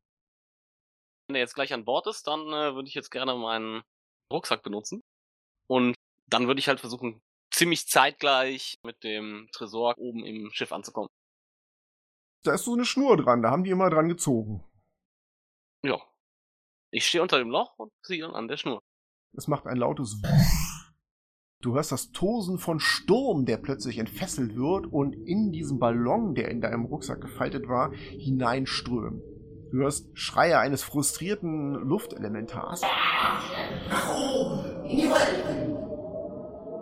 [1.27, 3.83] Wenn er jetzt gleich an Bord ist, dann äh, würde ich jetzt gerne meinen
[4.31, 5.01] Rucksack benutzen.
[5.67, 5.95] Und
[6.27, 7.21] dann würde ich halt versuchen,
[7.51, 11.09] ziemlich zeitgleich mit dem Tresor oben im Schiff anzukommen.
[12.43, 14.63] Da ist so eine Schnur dran, da haben die immer dran gezogen.
[15.83, 15.99] Ja.
[16.91, 18.81] Ich stehe unter dem Loch und ziehe dann an der Schnur.
[19.33, 20.21] Es macht ein lautes
[21.61, 26.49] Du hörst das Tosen von Sturm, der plötzlich entfesselt wird und in diesen Ballon, der
[26.49, 29.23] in deinem Rucksack gefaltet war, hineinströmt.
[29.71, 32.83] Du hörst Schreie eines frustrierten Luftelementars.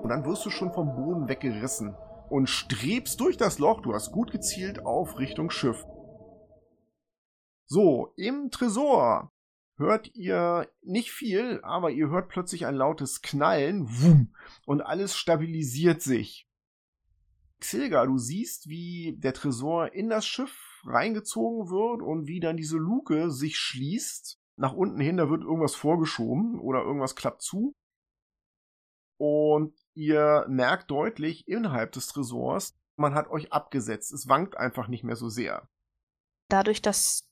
[0.04, 1.96] Und dann wirst du schon vom Boden weggerissen
[2.30, 5.86] und strebst durch das Loch, du hast gut gezielt, auf Richtung Schiff.
[7.66, 9.32] So, im Tresor
[9.78, 14.34] hört ihr nicht viel, aber ihr hört plötzlich ein lautes Knallen, wum,
[14.66, 16.48] und alles stabilisiert sich.
[17.60, 22.78] Xilga, du siehst, wie der Tresor in das Schiff reingezogen wird und wie dann diese
[22.78, 24.40] Luke sich schließt.
[24.58, 27.74] Nach unten hin, da wird irgendwas vorgeschoben oder irgendwas klappt zu.
[29.18, 34.14] Und ihr merkt deutlich innerhalb des Tresors, man hat euch abgesetzt.
[34.14, 35.68] Es wankt einfach nicht mehr so sehr.
[36.50, 37.28] Dadurch, dass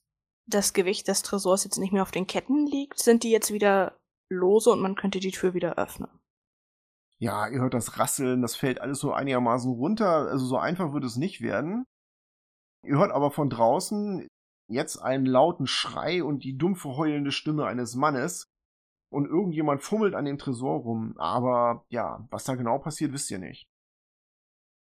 [0.46, 3.98] das Gewicht des Tresors jetzt nicht mehr auf den Ketten liegt, sind die jetzt wieder
[4.28, 6.10] lose und man könnte die Tür wieder öffnen.
[7.18, 11.04] Ja, ihr hört das Rasseln, das fällt alles so einigermaßen runter, also so einfach wird
[11.04, 11.84] es nicht werden.
[12.84, 14.26] Ihr hört aber von draußen
[14.68, 18.46] jetzt einen lauten Schrei und die dumpfe heulende Stimme eines Mannes,
[19.14, 21.14] und irgendjemand fummelt an dem Tresor rum.
[21.18, 23.68] Aber ja, was da genau passiert, wisst ihr nicht.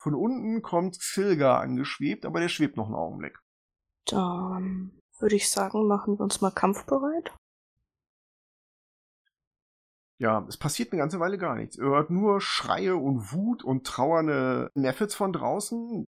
[0.00, 3.38] Von unten kommt Xilga angeschwebt, aber der schwebt noch einen Augenblick.
[4.04, 7.34] Dann würde ich sagen, machen wir uns mal kampfbereit.
[10.20, 11.76] Ja, es passiert eine ganze Weile gar nichts.
[11.76, 16.04] Ihr hört nur Schreie und Wut und trauernde Neffets von draußen.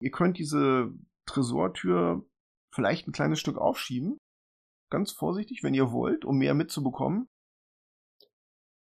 [0.00, 0.92] Ihr könnt diese
[1.26, 2.24] Tresortür
[2.72, 4.18] vielleicht ein kleines Stück aufschieben.
[4.90, 7.26] Ganz vorsichtig, wenn ihr wollt, um mehr mitzubekommen.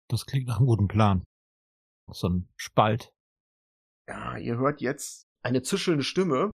[0.09, 1.23] Das klingt nach einem guten Plan.
[2.11, 3.09] So ein Spalt.
[4.07, 6.51] Ja, ihr hört jetzt eine zischelnde Stimme.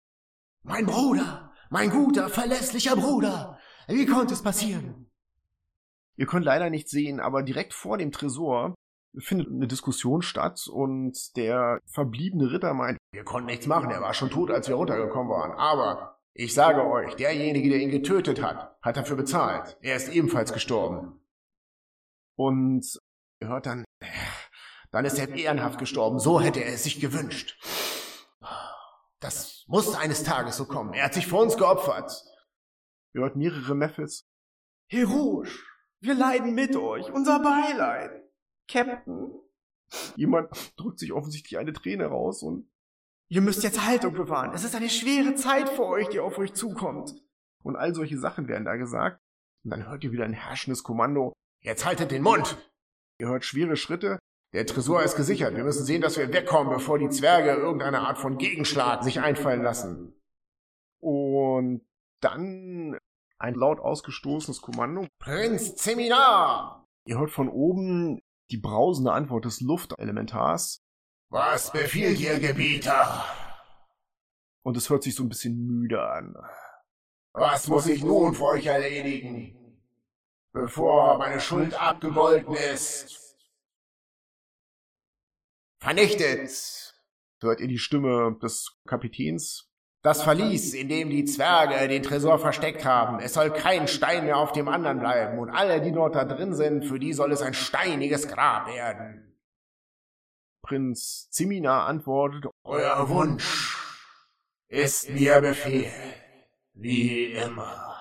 [0.65, 1.44] Mein Bruder!
[1.75, 3.59] Mein guter, verlässlicher Bruder!
[3.89, 5.11] Wie konnte es passieren?
[6.15, 8.77] Ihr könnt leider nicht sehen, aber direkt vor dem Tresor
[9.19, 14.15] findet eine Diskussion statt und der verbliebene Ritter meint, wir konnten nichts machen, er war
[14.15, 15.51] schon tot, als wir runtergekommen waren.
[15.59, 19.77] Aber ich sage euch, derjenige, der ihn getötet hat, hat dafür bezahlt.
[19.81, 21.25] Er ist ebenfalls gestorben.
[22.37, 22.87] Und
[23.41, 23.85] Ihr hört dann,
[24.93, 26.21] dann ist er ehrenhaft gestorben.
[26.21, 27.59] So hätte er es sich gewünscht.
[29.19, 30.93] Das muss eines Tages so kommen.
[30.95, 32.13] Er hat sich für uns geopfert.
[33.15, 34.27] Ihr hört mehrere Mephits.
[34.89, 35.67] Heroisch.
[36.01, 37.11] Wir leiden mit euch.
[37.11, 38.23] Unser Beileid.
[38.69, 39.33] Captain.
[40.17, 42.69] Jemand drückt sich offensichtlich eine Träne raus und
[43.29, 44.53] Ihr müsst jetzt Haltung bewahren.
[44.55, 47.15] Es ist eine schwere Zeit für euch, die auf euch zukommt.
[47.63, 49.19] Und all solche Sachen werden da gesagt.
[49.65, 51.33] Und dann hört ihr wieder ein herrschendes Kommando.
[51.61, 52.57] Jetzt haltet den Mund!
[53.19, 54.19] Ihr hört schwere Schritte.
[54.55, 55.57] Der Tresor ist gesichert.
[55.57, 59.65] Wir müssen sehen, dass wir wegkommen, bevor die Zwerge irgendeine Art von Gegenschlag sich einfallen
[59.65, 60.15] lassen.
[61.01, 61.85] Und
[62.21, 62.97] dann
[63.37, 65.09] ein laut ausgestoßenes Kommando.
[65.19, 66.87] Prinz Seminar!
[67.05, 70.85] Ihr hört von oben die brausende Antwort des Luftelementars.
[71.31, 73.25] Was befiehlt ihr, Gebieter?
[74.63, 76.37] Und es hört sich so ein bisschen müde an.
[77.33, 79.81] Was muss ich nun für euch erledigen,
[80.53, 83.34] bevor meine Schuld abgegolten ist?
[85.85, 86.95] Vernichtet!
[87.43, 89.71] Hört ihr die Stimme des Kapitäns?
[90.01, 93.21] Das Verlies, in dem die Zwerge den Tresor versteckt haben.
[93.21, 95.39] Es soll kein Stein mehr auf dem anderen bleiben.
[95.39, 99.37] Und alle, die dort da drin sind, für die soll es ein steiniges Grab werden.
[100.63, 103.77] Prinz Zimina antwortet, Euer Wunsch
[104.69, 105.93] ist mir Befehl.
[106.73, 107.94] Wie immer.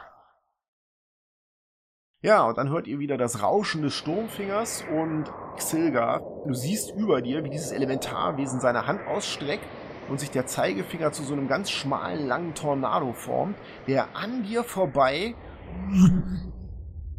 [2.24, 5.26] Ja, und dann hört ihr wieder das Rauschen des Sturmfingers und
[5.58, 9.66] Xilga, du siehst über dir, wie dieses Elementarwesen seine Hand ausstreckt
[10.08, 13.58] und sich der Zeigefinger zu so einem ganz schmalen, langen Tornado formt,
[13.88, 15.36] der an dir vorbei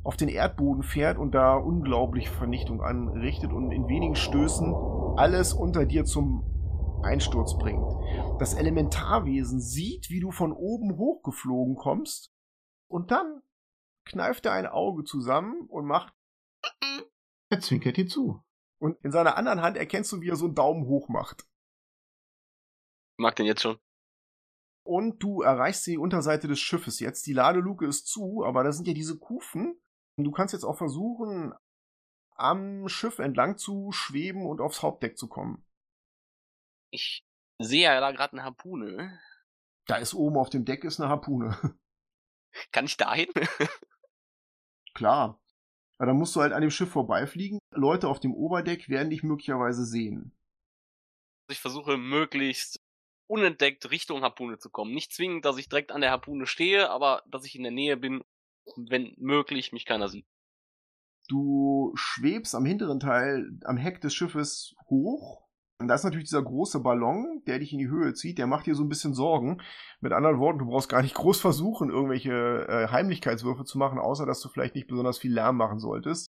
[0.05, 4.75] auf den Erdboden fährt und da unglaublich Vernichtung anrichtet und in wenigen Stößen
[5.17, 6.47] alles unter dir zum
[7.03, 7.85] Einsturz bringt.
[8.39, 12.33] Das Elementarwesen sieht, wie du von oben hochgeflogen kommst
[12.89, 13.43] und dann
[14.05, 16.13] kneift er ein Auge zusammen und macht
[17.51, 18.43] Er zwinkert dir zu.
[18.79, 21.47] und in seiner anderen Hand erkennst du, wie er so einen Daumen hoch macht.
[23.19, 23.79] Mag den jetzt schon.
[24.87, 27.27] Und du erreichst die Unterseite des Schiffes jetzt.
[27.27, 29.81] Die Ladeluke ist zu, aber da sind ja diese Kufen.
[30.17, 31.55] Und du kannst jetzt auch versuchen,
[32.37, 35.65] am Schiff entlang zu schweben und aufs Hauptdeck zu kommen.
[36.91, 37.25] Ich
[37.59, 39.19] sehe ja da gerade eine Harpune.
[39.87, 41.57] Da ist oben auf dem Deck ist eine Harpune.
[42.73, 43.29] Kann ich dahin?
[44.95, 45.41] Klar.
[45.99, 47.59] Aber dann musst du halt an dem Schiff vorbeifliegen.
[47.73, 50.33] Leute auf dem Oberdeck werden dich möglicherweise sehen.
[51.51, 52.81] ich versuche möglichst
[53.27, 54.93] unentdeckt Richtung Harpune zu kommen.
[54.93, 57.97] Nicht zwingend, dass ich direkt an der Harpune stehe, aber dass ich in der Nähe
[57.97, 58.23] bin,
[58.77, 60.27] wenn möglich mich keiner sieht.
[61.29, 65.44] Du schwebst am hinteren Teil, am Heck des Schiffes hoch.
[65.81, 68.67] Und da ist natürlich dieser große Ballon, der dich in die Höhe zieht, der macht
[68.67, 69.61] dir so ein bisschen Sorgen.
[70.01, 74.27] Mit anderen Worten, du brauchst gar nicht groß versuchen, irgendwelche äh, Heimlichkeitswürfe zu machen, außer
[74.27, 76.29] dass du vielleicht nicht besonders viel Lärm machen solltest.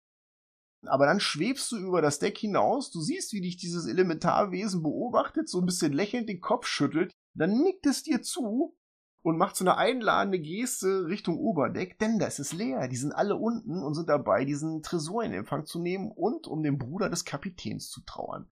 [0.85, 5.47] Aber dann schwebst du über das Deck hinaus, du siehst, wie dich dieses Elementarwesen beobachtet,
[5.47, 8.75] so ein bisschen lächelnd den Kopf schüttelt, dann nickt es dir zu
[9.23, 12.87] und macht so eine einladende Geste Richtung Oberdeck, denn das ist leer.
[12.89, 16.61] Die sind alle unten und sind dabei, diesen Tresor in Empfang zu nehmen und um
[16.63, 18.49] den Bruder des Kapitäns zu trauern.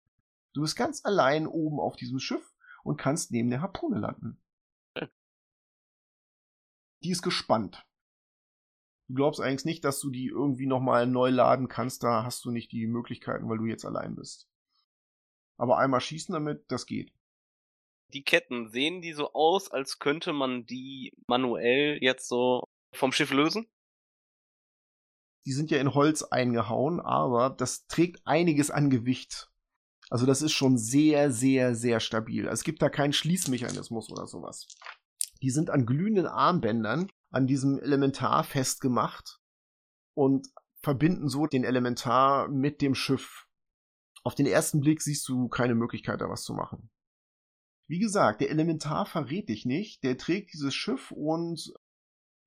[0.57, 4.41] Du bist ganz allein oben auf diesem Schiff und kannst neben der Harpune landen.
[7.03, 7.87] Die ist gespannt.
[9.07, 12.51] Du glaubst eigentlich nicht, dass du die irgendwie nochmal neu laden kannst, da hast du
[12.51, 14.49] nicht die Möglichkeiten, weil du jetzt allein bist.
[15.59, 17.13] Aber einmal schießen damit, das geht.
[18.15, 22.65] Die Ketten, sehen die so aus, als könnte man die manuell jetzt so
[22.95, 23.67] vom Schiff lösen?
[25.45, 29.51] Die sind ja in Holz eingehauen, aber das trägt einiges an Gewicht.
[30.09, 32.47] Also das ist schon sehr, sehr, sehr stabil.
[32.47, 34.69] Es gibt da keinen Schließmechanismus oder sowas.
[35.43, 39.41] Die sind an glühenden Armbändern an diesem Elementar festgemacht
[40.15, 40.49] und
[40.81, 43.47] verbinden so den Elementar mit dem Schiff.
[44.23, 46.91] Auf den ersten Blick siehst du keine Möglichkeit, da was zu machen.
[47.89, 50.03] Wie gesagt, der Elementar verrät dich nicht.
[50.03, 51.73] Der trägt dieses Schiff und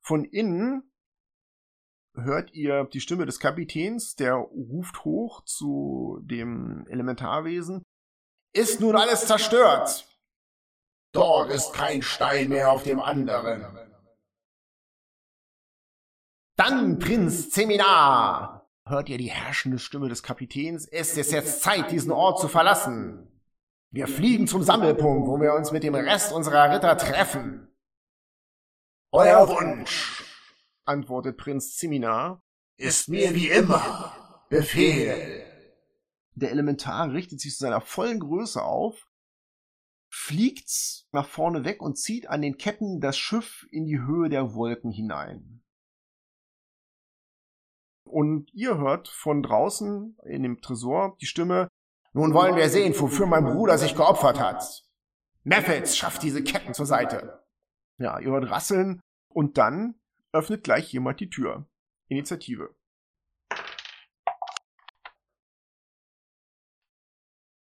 [0.02, 0.89] von innen
[2.24, 7.84] hört ihr die Stimme des Kapitäns, der ruft hoch zu dem Elementarwesen.
[8.54, 10.06] Ist nun alles zerstört?
[11.12, 13.66] Dort ist kein Stein mehr auf dem anderen.
[16.56, 18.70] Dann, Prinz Seminar!
[18.86, 20.88] Hört ihr die herrschende Stimme des Kapitäns?
[20.88, 23.30] Es ist jetzt Zeit, diesen Ort zu verlassen.
[23.92, 27.70] Wir fliegen zum Sammelpunkt, wo wir uns mit dem Rest unserer Ritter treffen.
[29.12, 30.19] Euer Wunsch,
[30.90, 32.42] antwortet Prinz Ziminar.
[32.78, 35.46] ist mir wie immer Befehl.
[36.34, 39.08] Der Elementar richtet sich zu seiner vollen Größe auf,
[40.10, 44.54] fliegt nach vorne weg und zieht an den Ketten das Schiff in die Höhe der
[44.56, 45.64] Wolken hinein.
[48.04, 51.68] Und ihr hört von draußen in dem Tresor die Stimme,
[52.12, 54.84] Nun wollen wir sehen, wofür mein Bruder sich geopfert hat.
[55.44, 57.46] Meffels schafft diese Ketten zur Seite.
[58.00, 59.99] ja, ihr hört rasseln und dann
[60.32, 61.68] öffnet gleich jemand die Tür.
[62.08, 62.76] Initiative.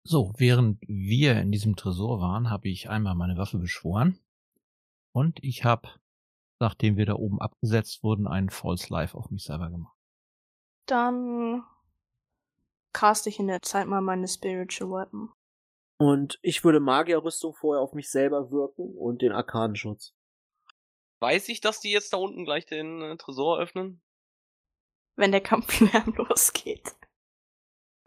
[0.03, 4.19] So, während wir in diesem Tresor waren, habe ich einmal meine Waffe beschworen
[5.13, 5.87] und ich habe,
[6.59, 9.95] nachdem wir da oben abgesetzt wurden, einen False Life auf mich selber gemacht.
[10.87, 11.63] Dann
[12.91, 15.31] cast ich in der Zeit mal meine Spiritual Weapon.
[15.99, 20.15] Und ich würde Magierrüstung vorher auf mich selber wirken und den Arkanenschutz.
[21.19, 24.01] Weiß ich, dass die jetzt da unten gleich den äh, Tresor öffnen?
[25.15, 26.95] Wenn der Kampflärm losgeht.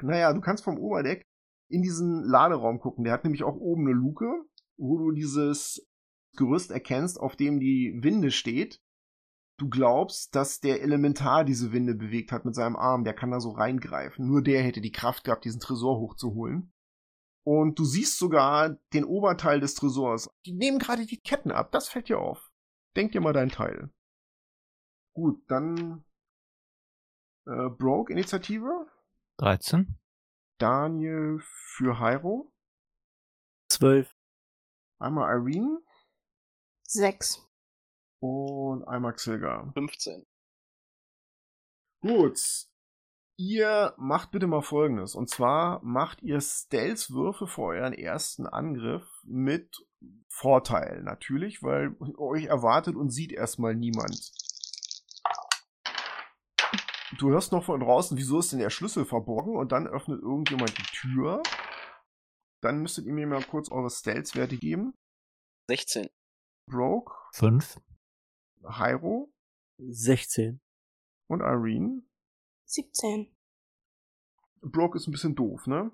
[0.01, 1.27] Naja, du kannst vom Oberdeck
[1.69, 3.05] in diesen Laderaum gucken.
[3.05, 4.27] Der hat nämlich auch oben eine Luke,
[4.77, 5.87] wo du dieses
[6.37, 8.81] Gerüst erkennst, auf dem die Winde steht.
[9.59, 13.05] Du glaubst, dass der Elementar diese Winde bewegt hat mit seinem Arm.
[13.05, 14.27] Der kann da so reingreifen.
[14.27, 16.73] Nur der hätte die Kraft gehabt, diesen Tresor hochzuholen.
[17.45, 20.31] Und du siehst sogar den Oberteil des Tresors.
[20.47, 21.73] Die nehmen gerade die Ketten ab.
[21.73, 22.52] Das fällt dir auf.
[22.97, 23.91] Denk dir mal dein Teil.
[25.15, 26.05] Gut, dann
[27.47, 28.87] äh, Broke Initiative.
[29.39, 29.99] 13.
[30.59, 32.53] Daniel für Hyro.
[33.69, 34.15] Zwölf.
[34.99, 35.81] Einmal Irene
[36.85, 37.49] Sechs.
[38.21, 39.73] und einmal Xilga.
[39.75, 40.27] 15.
[42.01, 42.39] Gut.
[43.37, 45.15] Ihr macht bitte mal folgendes.
[45.15, 49.87] Und zwar macht ihr Stealth-Würfe für euren ersten Angriff mit
[50.29, 54.33] Vorteil natürlich, weil euch erwartet und sieht erstmal niemand.
[57.19, 59.57] Du hörst noch von draußen, wieso ist denn der Schlüssel verborgen?
[59.57, 61.43] Und dann öffnet irgendjemand die Tür.
[62.63, 64.95] Dann müsstet ihr mir mal kurz eure Stealth-Werte geben.
[65.69, 66.09] 16.
[66.67, 67.81] Broke, 5.
[68.63, 69.33] Hyro
[69.79, 70.61] 16.
[71.29, 72.03] und Irene.
[72.73, 73.31] 17.
[74.63, 75.93] Broke ist ein bisschen doof, ne?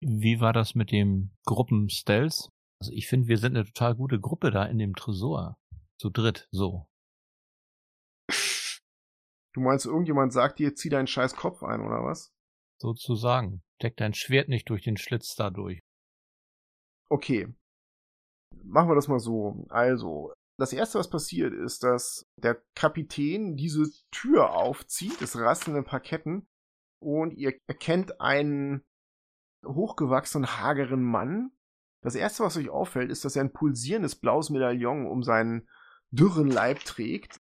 [0.00, 2.50] Wie war das mit dem Gruppen-Stealth?
[2.80, 5.58] Also ich finde, wir sind eine total gute Gruppe da in dem Tresor.
[6.00, 6.86] Zu dritt, so.
[9.54, 12.32] Du meinst, irgendjemand sagt dir, zieh deinen scheiß Kopf ein, oder was?
[12.80, 13.62] Sozusagen.
[13.76, 15.80] Steck dein Schwert nicht durch den Schlitz da durch.
[17.10, 17.54] Okay.
[18.62, 19.66] Machen wir das mal so.
[19.68, 25.84] Also, das erste, was passiert, ist, dass der Kapitän diese Tür aufzieht, es rasseln ein
[25.84, 26.48] paar Ketten,
[26.98, 28.84] und ihr erkennt einen
[29.64, 31.52] hochgewachsenen, hageren Mann.
[32.02, 35.68] Das erste, was euch auffällt, ist, dass er ein pulsierendes blaues Medaillon um seinen
[36.10, 37.40] dürren Leib trägt.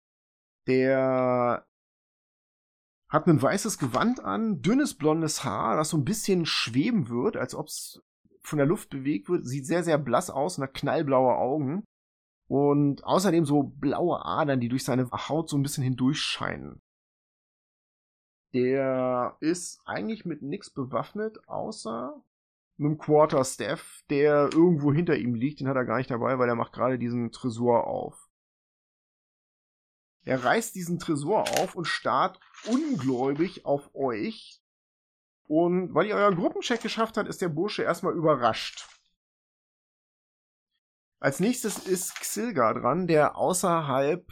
[0.68, 1.66] Der
[3.10, 7.56] hat ein weißes Gewand an, dünnes blondes Haar, das so ein bisschen schweben wird, als
[7.56, 8.02] ob es
[8.42, 9.46] von der Luft bewegt wird.
[9.46, 11.84] Sieht sehr, sehr blass aus und hat knallblaue Augen.
[12.52, 16.82] Und außerdem so blaue Adern, die durch seine Haut so ein bisschen hindurchscheinen.
[18.54, 22.22] Der ist eigentlich mit nichts bewaffnet, außer
[22.78, 25.62] einem Quarterstaff, der irgendwo hinter ihm liegt.
[25.62, 28.28] Den hat er gar nicht dabei, weil er macht gerade diesen Tresor auf.
[30.26, 32.38] Er reißt diesen Tresor auf und starrt
[32.68, 34.62] ungläubig auf euch.
[35.44, 38.91] Und weil ihr euren Gruppencheck geschafft habt, ist der Bursche erstmal überrascht.
[41.22, 44.28] Als nächstes ist Xilga dran, der außerhalb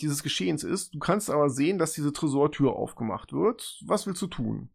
[0.00, 0.94] dieses Geschehens ist.
[0.94, 3.80] Du kannst aber sehen, dass diese Tresortür aufgemacht wird.
[3.84, 4.70] Was willst du tun?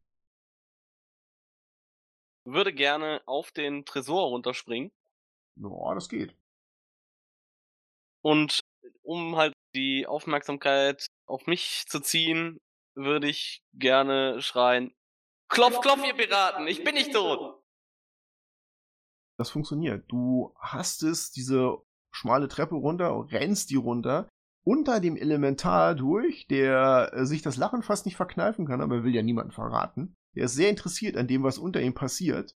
[2.46, 4.92] Würde gerne auf den Tresor runterspringen
[5.56, 6.36] Ja, das geht.
[8.22, 8.60] und
[9.04, 12.60] um halt die Aufmerksamkeit auf mich zu ziehen,
[12.96, 14.94] würde ich gerne schreien,
[15.48, 17.59] Klopf, klopf, ihr Piraten, ich bin nicht tot!
[19.40, 20.04] Das funktioniert.
[20.10, 21.78] Du hast es, diese
[22.12, 24.28] schmale Treppe runter, rennst die runter,
[24.66, 29.04] unter dem Elementar durch, der äh, sich das Lachen fast nicht verkneifen kann, aber er
[29.06, 30.18] will ja niemanden verraten.
[30.36, 32.54] Der ist sehr interessiert an dem, was unter ihm passiert.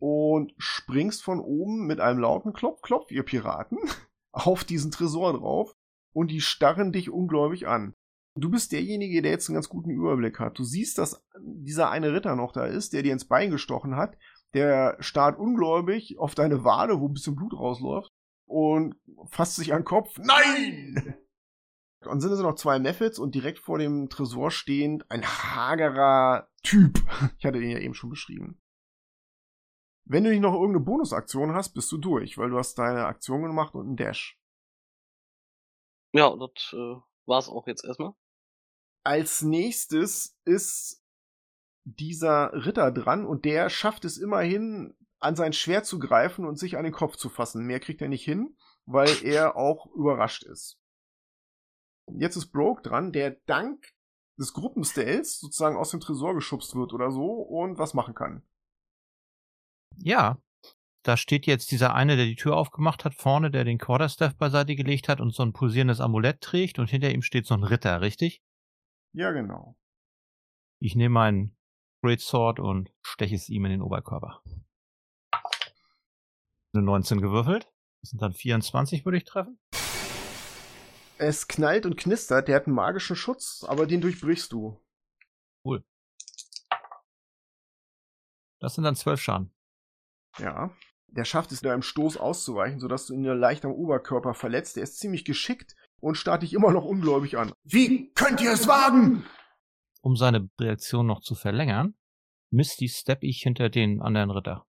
[0.00, 3.78] Und springst von oben mit einem lauten Klopf, Klopf, ihr Piraten,
[4.32, 5.72] auf diesen Tresor drauf.
[6.12, 7.94] Und die starren dich ungläubig an.
[8.34, 10.58] Du bist derjenige, der jetzt einen ganz guten Überblick hat.
[10.58, 14.16] Du siehst, dass dieser eine Ritter noch da ist, der dir ins Bein gestochen hat.
[14.54, 18.10] Der starrt ungläubig auf deine Wade, wo ein bisschen Blut rausläuft.
[18.46, 18.96] Und
[19.30, 20.18] fasst sich an den Kopf.
[20.18, 21.16] Nein!
[22.04, 26.98] Und sind es noch zwei Mephits und direkt vor dem Tresor stehend ein hagerer Typ.
[27.38, 28.60] Ich hatte den ja eben schon beschrieben.
[30.04, 33.42] Wenn du nicht noch irgendeine Bonusaktion hast, bist du durch, weil du hast deine Aktion
[33.42, 34.38] gemacht und einen Dash.
[36.12, 36.96] Ja, das äh,
[37.26, 38.12] war's auch jetzt erstmal.
[39.04, 41.01] Als nächstes ist
[41.84, 46.76] dieser Ritter dran und der schafft es immerhin, an sein Schwert zu greifen und sich
[46.76, 47.64] an den Kopf zu fassen.
[47.64, 48.56] Mehr kriegt er nicht hin,
[48.86, 50.78] weil er auch überrascht ist.
[52.18, 53.94] Jetzt ist Broke dran, der dank
[54.38, 58.42] des Gruppenstells sozusagen aus dem Tresor geschubst wird oder so und was machen kann.
[59.98, 60.38] Ja,
[61.04, 64.74] da steht jetzt dieser eine, der die Tür aufgemacht hat, vorne, der den Quarterstaff beiseite
[64.74, 68.00] gelegt hat und so ein pulsierendes Amulett trägt und hinter ihm steht so ein Ritter,
[68.00, 68.42] richtig?
[69.12, 69.76] Ja, genau.
[70.80, 71.56] Ich nehme meinen
[72.02, 74.42] Great Sword und steche es ihm in den Oberkörper.
[76.74, 77.70] Eine 19 gewürfelt.
[78.00, 79.60] Das sind dann 24, würde ich treffen.
[81.18, 84.80] Es knallt und knistert, der hat einen magischen Schutz, aber den durchbrichst du.
[85.64, 85.84] Cool.
[88.58, 89.54] Das sind dann zwölf Schaden.
[90.38, 90.74] Ja.
[91.06, 94.76] Der schafft es, einem Stoß auszuweichen, sodass du ihn nur leicht am Oberkörper verletzt.
[94.76, 97.52] Der ist ziemlich geschickt und starrt dich immer noch ungläubig an.
[97.64, 99.24] Wie könnt ihr es wagen?
[100.02, 101.94] Um seine Reaktion noch zu verlängern,
[102.50, 104.66] Misty step ich hinter den anderen Ritter.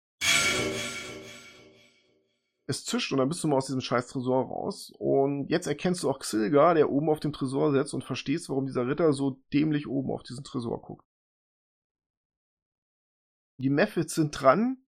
[2.66, 4.92] Es zischt und dann bist du mal aus diesem scheiß Tresor raus.
[4.98, 8.66] Und jetzt erkennst du auch Xilga, der oben auf dem Tresor sitzt und verstehst, warum
[8.66, 11.04] dieser Ritter so dämlich oben auf diesen Tresor guckt.
[13.58, 14.84] Die Mephits sind dran.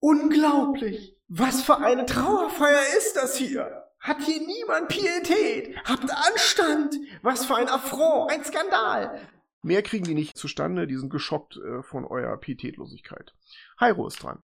[0.00, 1.16] Unglaublich!
[1.28, 3.84] Was für eine Trauerfeier ist das hier?
[3.98, 5.76] Hat hier niemand Pietät?
[5.84, 6.94] Habt Anstand?
[7.22, 9.18] Was für ein Affront, ein Skandal!
[9.64, 13.34] Mehr kriegen die nicht zustande, die sind geschockt äh, von eurer Pietätlosigkeit.
[13.78, 14.42] Hyro ist dran.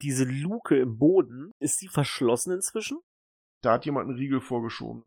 [0.00, 2.98] Diese Luke im Boden, ist die verschlossen inzwischen?
[3.62, 5.04] Da hat jemand einen Riegel vorgeschoben.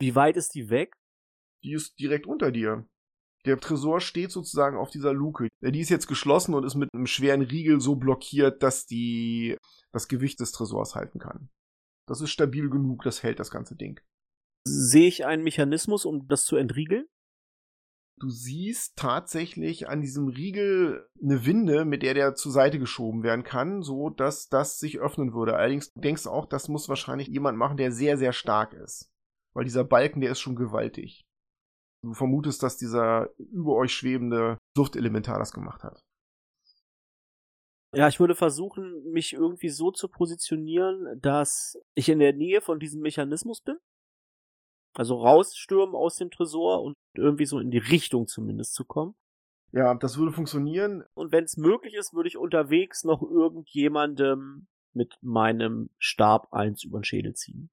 [0.00, 0.92] Wie weit ist die weg?
[1.62, 2.86] Die ist direkt unter dir.
[3.46, 5.48] Der Tresor steht sozusagen auf dieser Luke.
[5.62, 9.56] Die ist jetzt geschlossen und ist mit einem schweren Riegel so blockiert, dass die
[9.92, 11.48] das Gewicht des Tresors halten kann.
[12.06, 13.98] Das ist stabil genug, das hält das ganze Ding.
[14.66, 17.06] Sehe ich einen Mechanismus, um das zu entriegeln?
[18.20, 23.42] Du siehst tatsächlich an diesem Riegel eine Winde, mit der der zur Seite geschoben werden
[23.42, 25.56] kann, so dass das sich öffnen würde.
[25.56, 29.10] Allerdings denkst du auch, das muss wahrscheinlich jemand machen, der sehr, sehr stark ist.
[29.52, 31.24] Weil dieser Balken, der ist schon gewaltig.
[32.02, 36.00] Du vermutest, dass dieser über euch schwebende Luftelementar das gemacht hat.
[37.94, 42.78] Ja, ich würde versuchen, mich irgendwie so zu positionieren, dass ich in der Nähe von
[42.78, 43.78] diesem Mechanismus bin.
[44.94, 49.14] Also rausstürmen aus dem Tresor und irgendwie so in die Richtung zumindest zu kommen.
[49.72, 51.04] Ja, das würde funktionieren.
[51.14, 57.00] Und wenn es möglich ist, würde ich unterwegs noch irgendjemandem mit meinem Stab eins über
[57.00, 57.70] den Schädel ziehen.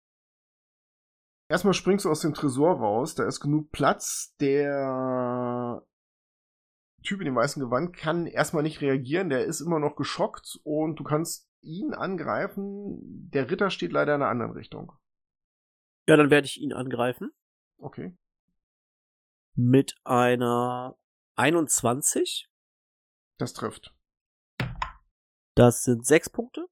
[1.48, 4.36] Erstmal springst du aus dem Tresor raus, da ist genug Platz.
[4.40, 5.86] Der
[7.04, 11.00] Typ in dem weißen Gewand kann erstmal nicht reagieren, der ist immer noch geschockt und
[11.00, 13.30] du kannst ihn angreifen.
[13.32, 14.94] Der Ritter steht leider in einer anderen Richtung.
[16.08, 17.32] Ja, dann werde ich ihn angreifen.
[17.78, 18.16] Okay.
[19.56, 20.98] Mit einer
[21.36, 22.50] 21.
[23.38, 23.94] Das trifft.
[25.56, 26.68] Das sind sechs Punkte.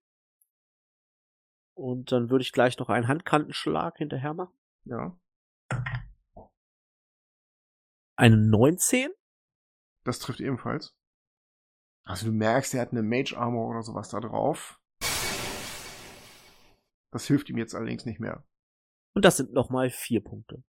[1.73, 4.57] Und dann würde ich gleich noch einen Handkantenschlag hinterher machen.
[4.83, 5.19] Ja.
[8.15, 9.11] Eine 19.
[10.03, 10.95] Das trifft ebenfalls.
[12.05, 14.79] Also du merkst, er hat eine Mage Armor oder sowas da drauf.
[17.11, 18.45] Das hilft ihm jetzt allerdings nicht mehr.
[19.15, 20.63] Und das sind nochmal vier Punkte.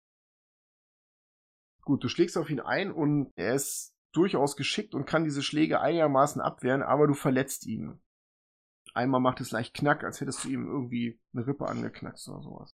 [1.88, 5.80] Gut, du schlägst auf ihn ein und er ist durchaus geschickt und kann diese Schläge
[5.80, 7.98] einigermaßen abwehren, aber du verletzt ihn.
[8.92, 12.74] Einmal macht es leicht knack, als hättest du ihm irgendwie eine Rippe angeknackst oder sowas.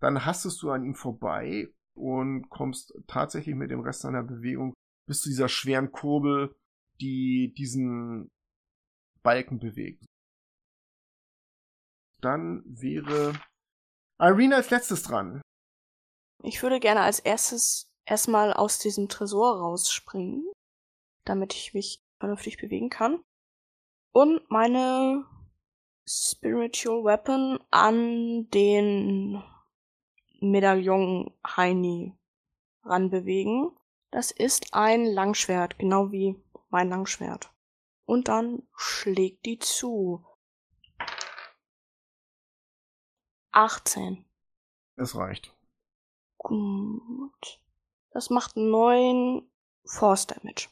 [0.00, 4.74] Dann hastest du an ihm vorbei und kommst tatsächlich mit dem Rest seiner Bewegung
[5.06, 6.56] bis zu dieser schweren Kurbel,
[7.00, 8.28] die diesen
[9.22, 10.04] Balken bewegt.
[12.20, 13.34] Dann wäre
[14.18, 15.43] Irene als letztes dran.
[16.44, 20.44] Ich würde gerne als erstes erstmal aus diesem Tresor rausspringen,
[21.24, 23.24] damit ich mich vernünftig bewegen kann.
[24.12, 25.24] Und meine
[26.06, 29.42] Spiritual Weapon an den
[30.40, 32.12] Medaillon Heini
[32.82, 33.74] ranbewegen.
[34.10, 36.36] Das ist ein Langschwert, genau wie
[36.68, 37.50] mein Langschwert.
[38.04, 40.22] Und dann schlägt die zu.
[43.52, 44.26] 18.
[44.96, 45.54] Es reicht.
[46.44, 47.60] Gut.
[48.10, 49.42] Das macht 9
[49.86, 50.68] Force Damage.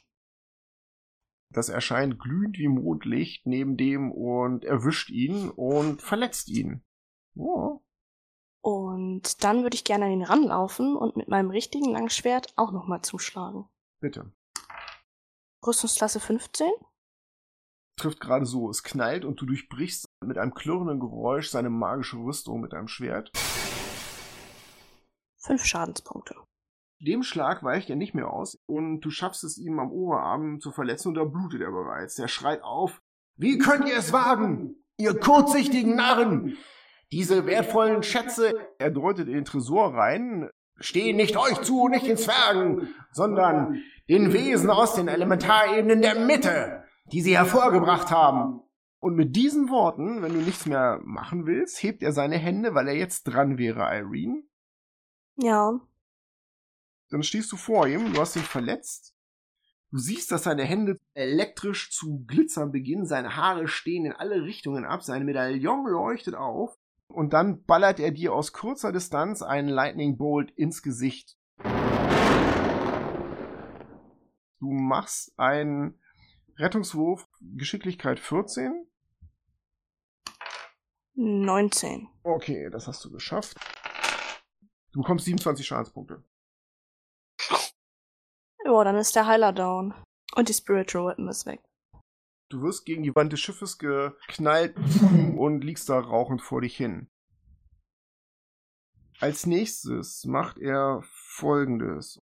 [1.50, 6.84] Das erscheint glühend wie Mondlicht neben dem und erwischt ihn und verletzt ihn.
[7.34, 7.80] Oh.
[8.60, 13.02] Und dann würde ich gerne an ihn ranlaufen und mit meinem richtigen Langschwert auch nochmal
[13.02, 13.64] zuschlagen.
[14.00, 14.30] Bitte.
[15.66, 16.70] Rüstungsklasse 15.
[17.96, 18.68] Trifft gerade so.
[18.68, 23.32] Es knallt und du durchbrichst mit einem klirrenden Geräusch seine magische Rüstung mit einem Schwert.
[25.44, 26.36] Fünf Schadenspunkte.
[27.00, 30.70] Dem Schlag weicht er nicht mehr aus und du schaffst es ihm am Oberarm zu
[30.70, 32.16] verletzen und da blutet er bereits.
[32.16, 33.02] Er schreit auf.
[33.36, 34.76] Wie könnt ihr es wagen?
[34.98, 36.56] Ihr kurzsichtigen Narren!
[37.10, 42.16] Diese wertvollen Schätze, er deutet in den Tresor rein, stehen nicht euch zu, nicht den
[42.16, 48.60] Zwergen, sondern den Wesen aus den Elementarebenen der Mitte, die sie hervorgebracht haben.
[49.00, 52.86] Und mit diesen Worten, wenn du nichts mehr machen willst, hebt er seine Hände, weil
[52.86, 54.44] er jetzt dran wäre, Irene.
[55.42, 55.80] Ja.
[57.10, 59.14] Dann stehst du vor ihm, du hast ihn verletzt.
[59.90, 64.86] Du siehst, dass seine Hände elektrisch zu glitzern beginnen, seine Haare stehen in alle Richtungen
[64.86, 66.78] ab, sein Medaillon leuchtet auf
[67.08, 71.36] Und dann ballert er dir aus kurzer Distanz einen Lightning Bolt ins Gesicht.
[74.60, 75.98] Du machst einen
[76.56, 78.86] Rettungswurf Geschicklichkeit 14.
[81.14, 82.08] 19.
[82.22, 83.58] Okay, das hast du geschafft.
[84.92, 86.22] Du bekommst 27 Schadenspunkte.
[88.64, 89.94] Ja, dann ist der Heiler down.
[90.34, 91.60] Und die Spiritual Weapon ist weg.
[92.50, 94.76] Du wirst gegen die Wand des Schiffes geknallt
[95.36, 97.08] und liegst da rauchend vor dich hin.
[99.20, 102.18] Als nächstes macht er folgendes.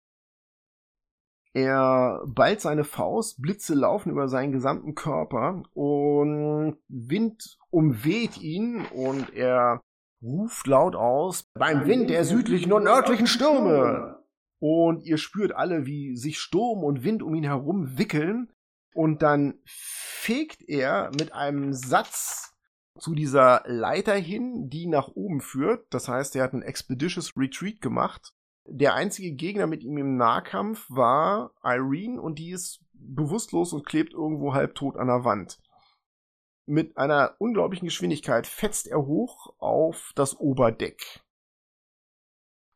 [1.53, 9.33] Er ballt seine Faust, Blitze laufen über seinen gesamten Körper und Wind umweht ihn und
[9.35, 9.81] er
[10.25, 14.25] ruft laut aus, beim Wind der südlichen und nördlichen Stürme.
[14.59, 18.51] Und ihr spürt alle, wie sich Sturm und Wind um ihn herum wickeln.
[18.95, 22.55] Und dann fegt er mit einem Satz
[22.99, 25.87] zu dieser Leiter hin, die nach oben führt.
[25.91, 28.33] Das heißt, er hat ein Expeditious Retreat gemacht
[28.67, 34.15] der einzige Gegner mit ihm im Nahkampf war Irene und die ist bewusstlos und klebt
[34.15, 35.59] irgendwo halbtot an der Wand.
[36.67, 41.23] Mit einer unglaublichen Geschwindigkeit fetzt er hoch auf das Oberdeck.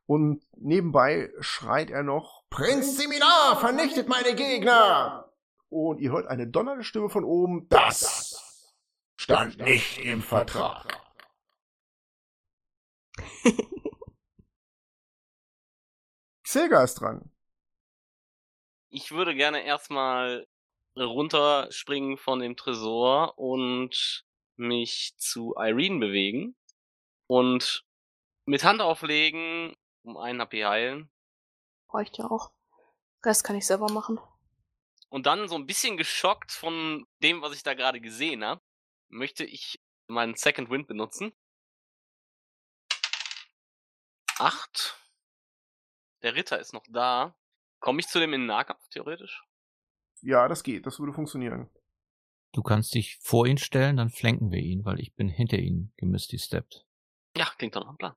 [0.05, 5.31] Und nebenbei schreit er noch, Prinz Seminar, vernichtet meine Gegner!
[5.69, 8.75] Und ihr hört eine donnernde Stimme von oben, das
[9.17, 10.99] stand nicht im Vertrag.
[16.43, 17.31] Xilga ist dran.
[18.89, 20.47] Ich würde gerne erstmal
[20.97, 24.25] runterspringen von dem Tresor und
[24.55, 26.55] mich zu Irene bewegen
[27.27, 27.85] und
[28.45, 31.09] mit Hand auflegen, um einen HP heilen.
[31.87, 32.51] Bräuchte ja auch.
[33.23, 34.19] Rest kann ich selber machen.
[35.09, 38.61] Und dann so ein bisschen geschockt von dem, was ich da gerade gesehen habe,
[39.09, 41.33] möchte ich meinen Second Wind benutzen.
[44.37, 44.97] Acht
[46.21, 47.35] der Ritter ist noch da.
[47.79, 49.41] Komme ich zu dem in Nahkampf, theoretisch?
[50.21, 50.85] Ja, das geht.
[50.85, 51.69] Das würde funktionieren.
[52.51, 55.91] Du kannst dich vor ihn stellen, dann flanken wir ihn, weil ich bin hinter ihm
[55.97, 56.85] gemisty steppt.
[57.37, 58.15] Ja, klingt doch noch ein Plan.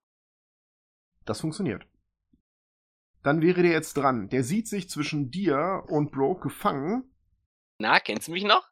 [1.24, 1.86] Das funktioniert.
[3.22, 4.28] Dann wäre der jetzt dran.
[4.30, 7.04] Der sieht sich zwischen dir und Bro gefangen.
[7.78, 8.66] Na, kennst du mich noch?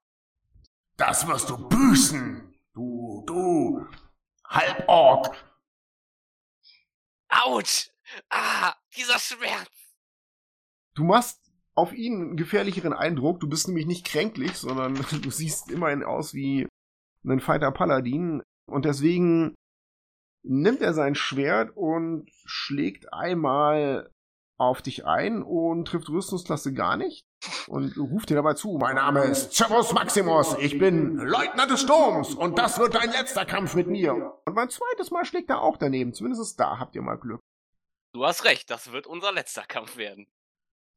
[0.97, 2.55] Das wirst du büßen.
[2.72, 3.87] Du, du,
[4.45, 5.37] Halborg.
[7.28, 7.91] Autsch!
[8.28, 9.70] Ah, dieser Schmerz.
[10.95, 11.39] Du machst
[11.75, 13.41] auf ihn einen gefährlicheren Eindruck.
[13.41, 16.68] Du bist nämlich nicht kränklich, sondern du siehst immerhin aus wie
[17.25, 18.43] ein Fighter Paladin.
[18.66, 19.55] Und deswegen
[20.43, 24.11] nimmt er sein Schwert und schlägt einmal
[24.59, 27.25] auf dich ein und trifft Rüstungsklasse gar nicht
[27.66, 28.77] und ruft dir dabei zu.
[28.79, 33.47] Mein Name ist Cervus Maximus, ich bin Leutnant des Sturms und das wird dein letzter
[33.47, 34.35] Kampf mit mir.
[34.45, 37.41] Und mein zweites Mal schlägt er auch daneben, zumindest da habt ihr mal Glück.
[38.12, 40.27] Du hast recht, das wird unser letzter Kampf werden.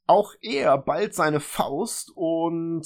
[0.06, 2.86] Auch er ballt seine Faust und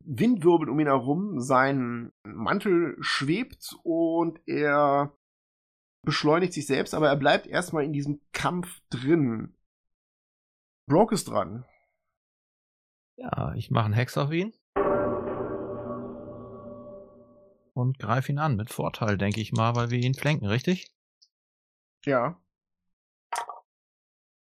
[0.00, 5.14] Wind wirbelt um ihn herum, sein Mantel schwebt und er
[6.02, 9.54] beschleunigt sich selbst, aber er bleibt erstmal in diesem Kampf drin.
[10.86, 11.66] Broke ist dran.
[13.16, 14.54] Ja, ich mache einen Hex auf ihn.
[17.74, 20.90] Und greife ihn an, mit Vorteil, denke ich mal, weil wir ihn flanken, richtig?
[22.04, 22.40] Ja.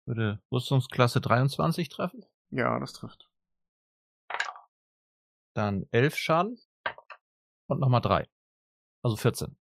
[0.05, 2.25] Würde Rüstungsklasse 23 treffen?
[2.49, 3.29] Ja, das trifft.
[5.53, 6.59] Dann 11 Schaden.
[7.67, 8.27] Und nochmal 3.
[9.03, 9.55] Also 14.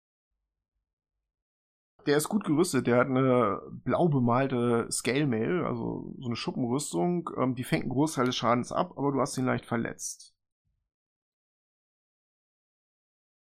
[2.07, 2.87] Der ist gut gerüstet.
[2.87, 7.31] Der hat eine blau bemalte Scale Mail, also so eine Schuppenrüstung.
[7.37, 10.37] Ähm, die fängt einen Großteil des Schadens ab, aber du hast ihn leicht verletzt.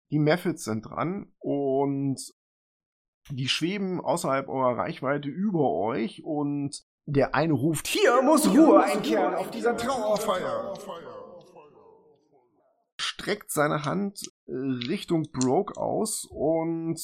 [0.09, 2.33] Die Methods sind dran und
[3.29, 9.35] die schweben außerhalb eurer Reichweite über euch und der eine ruft, hier muss Ruhe einkehren
[9.35, 10.73] auf dieser Trauerfeier.
[12.99, 16.99] Streckt seine Hand äh, Richtung Broke aus und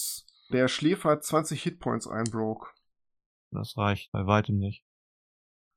[0.51, 2.69] der Schläfer 20 Hitpoints ein, Broke.
[3.51, 4.84] Das reicht bei weitem nicht.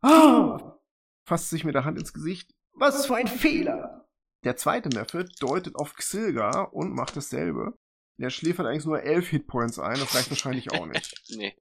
[0.02, 0.78] Ah!
[1.24, 2.54] Fasst sich mit der Hand ins Gesicht.
[2.72, 4.08] Was für ein Fehler!
[4.44, 7.76] Der zweite Method deutet auf Xilga und macht dasselbe.
[8.18, 11.22] Der schläfert eigentlich nur elf Hitpoints ein, das reicht wahrscheinlich auch nicht.
[11.36, 11.56] nee.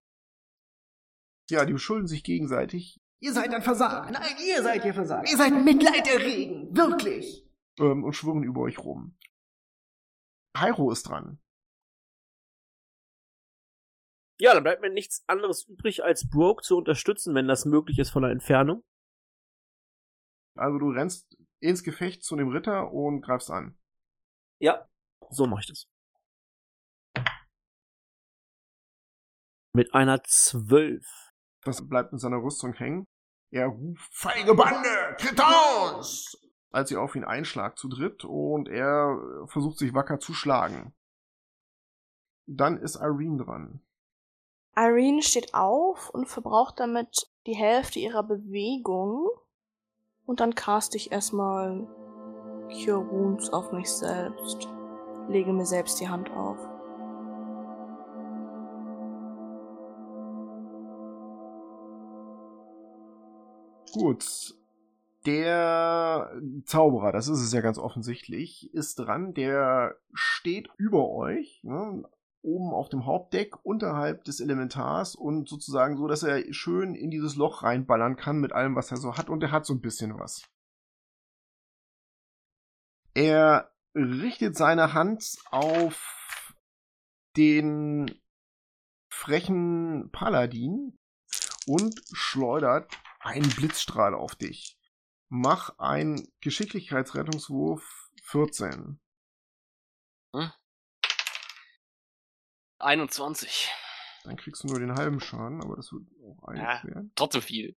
[1.49, 2.99] Ja, die beschuldigen sich gegenseitig.
[3.21, 4.11] Ihr seid ein Versager.
[4.11, 5.29] Nein, ihr seid ihr Versager.
[5.29, 6.75] Ihr seid mitleiderregend.
[6.75, 7.45] Wirklich.
[7.79, 9.17] Ähm, und schwirren über euch rum.
[10.57, 11.39] Hyro ist dran.
[14.39, 18.09] Ja, dann bleibt mir nichts anderes übrig, als Broke zu unterstützen, wenn das möglich ist
[18.09, 18.83] von der Entfernung.
[20.57, 23.77] Also du rennst ins Gefecht zu dem Ritter und greifst an.
[24.59, 24.89] Ja,
[25.29, 25.87] so mache ich das.
[29.75, 31.05] Mit einer 12.
[31.65, 33.09] Das bleibt in seiner Rüstung hängen.
[33.51, 36.37] Er ruft, feige Bande, tritt aus!
[36.71, 40.95] Als ihr auf ihn einschlagt zu dritt und er versucht sich wacker zu schlagen.
[42.45, 43.81] Dann ist Irene dran.
[44.77, 49.27] Irene steht auf und verbraucht damit die Hälfte ihrer Bewegung.
[50.25, 51.85] Und dann cast ich erstmal
[52.69, 54.69] Cure Wounds auf mich selbst.
[55.27, 56.74] Lege mir selbst die Hand auf.
[63.95, 64.55] Gut.
[65.25, 69.33] Der Zauberer, das ist es ja ganz offensichtlich, ist dran.
[69.33, 72.03] Der steht über euch, ne,
[72.41, 77.35] oben auf dem Hauptdeck, unterhalb des Elementars und sozusagen so, dass er schön in dieses
[77.35, 79.29] Loch reinballern kann mit allem, was er so hat.
[79.29, 80.47] Und er hat so ein bisschen was.
[83.15, 86.53] Er richtet seine Hand auf
[87.37, 88.11] den
[89.09, 90.97] frechen Paladin
[91.65, 92.91] und schleudert
[93.25, 94.77] einen Blitzstrahl auf dich.
[95.29, 98.99] Mach einen Geschicklichkeitsrettungswurf 14.
[100.35, 100.51] Hm?
[102.77, 103.71] 21.
[104.23, 106.83] Dann kriegst du nur den halben Schaden, aber das wird auch einiges Ja.
[106.83, 107.11] werden.
[107.15, 107.75] Trotzdem viel.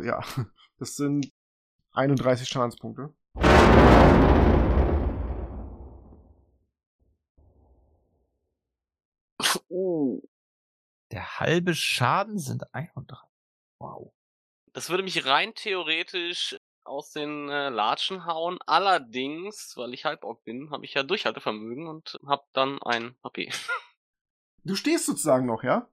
[0.00, 0.20] Ja,
[0.78, 1.32] das sind
[1.92, 3.12] 31 Schadenspunkte.
[9.68, 10.20] Uh.
[11.12, 13.28] Der halbe Schaden sind 31.
[13.78, 14.12] Wow.
[14.72, 18.58] Das würde mich rein theoretisch aus den äh, Latschen hauen.
[18.66, 23.50] Allerdings, weil ich Halborg bin, habe ich ja Durchhaltevermögen und habe dann ein HP.
[24.64, 25.88] Du stehst sozusagen noch, ja?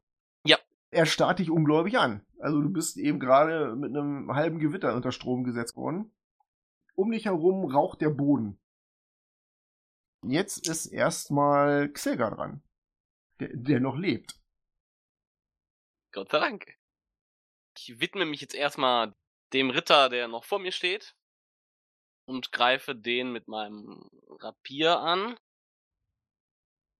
[0.46, 0.60] Ja.
[0.92, 2.24] Er starrt dich ungläubig an.
[2.38, 6.14] Also du bist eben gerade mit einem halben Gewitter unter Strom gesetzt worden.
[6.94, 8.60] Um dich herum raucht der Boden.
[10.24, 12.62] Jetzt ist erstmal Xilga dran.
[13.40, 14.39] Der, der noch lebt.
[16.12, 16.78] Gott sei Dank.
[17.78, 19.16] Ich widme mich jetzt erstmal
[19.54, 21.16] dem Ritter, der noch vor mir steht.
[22.26, 25.40] Und greife den mit meinem Rapier an.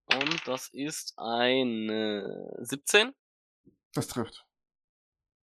[0.06, 3.14] Und das ist eine 17.
[3.94, 4.46] Das trifft.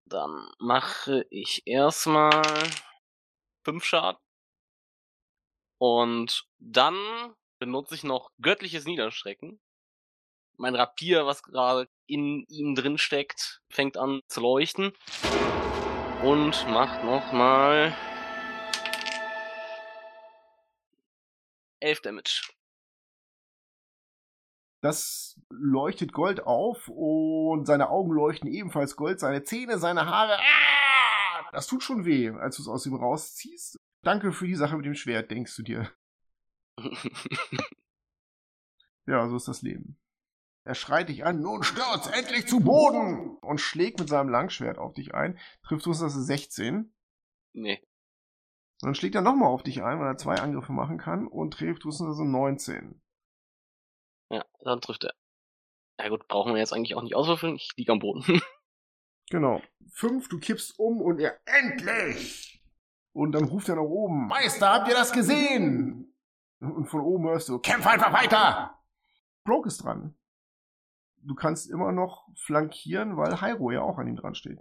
[0.07, 2.43] Dann mache ich erstmal
[3.63, 4.19] 5 Schaden.
[5.77, 9.61] Und dann benutze ich noch göttliches Niederschrecken.
[10.57, 14.93] Mein Rapier, was gerade in ihm drin steckt, fängt an zu leuchten.
[16.23, 17.95] Und macht nochmal
[21.79, 22.51] 11 Damage.
[24.81, 30.37] Das leuchtet Gold auf und seine Augen leuchten ebenfalls Gold, seine Zähne, seine Haare.
[30.37, 31.49] Ah!
[31.51, 33.79] Das tut schon weh, als du es aus ihm rausziehst.
[34.03, 35.91] Danke für die Sache mit dem Schwert, denkst du dir.
[39.07, 39.97] Ja, so ist das Leben.
[40.65, 43.37] Er schreit dich an, nun stürz endlich zu Boden!
[43.37, 45.39] Und schlägt mit seinem Langschwert auf dich ein.
[45.63, 46.91] Trifft uns das 16.
[47.53, 47.79] nee.
[48.81, 51.53] Und dann schlägt er nochmal auf dich ein, weil er zwei Angriffe machen kann und
[51.53, 53.01] trifft uns das 19.
[54.29, 55.13] Ja, dann trifft er.
[55.97, 57.55] Ja gut, brauchen wir jetzt eigentlich auch nicht auswürfeln.
[57.55, 58.41] Ich liege am Boden.
[59.31, 59.59] Genau.
[59.91, 62.63] Fünf, du kippst um und er endlich!
[63.11, 66.15] Und dann ruft er nach oben, Meister, habt ihr das gesehen?
[66.59, 68.79] Und von oben hörst du, kämpf einfach weiter!
[69.43, 70.15] Broke ist dran.
[71.25, 74.59] Du kannst immer noch flankieren, weil Hyro ja auch an ihm dran steht.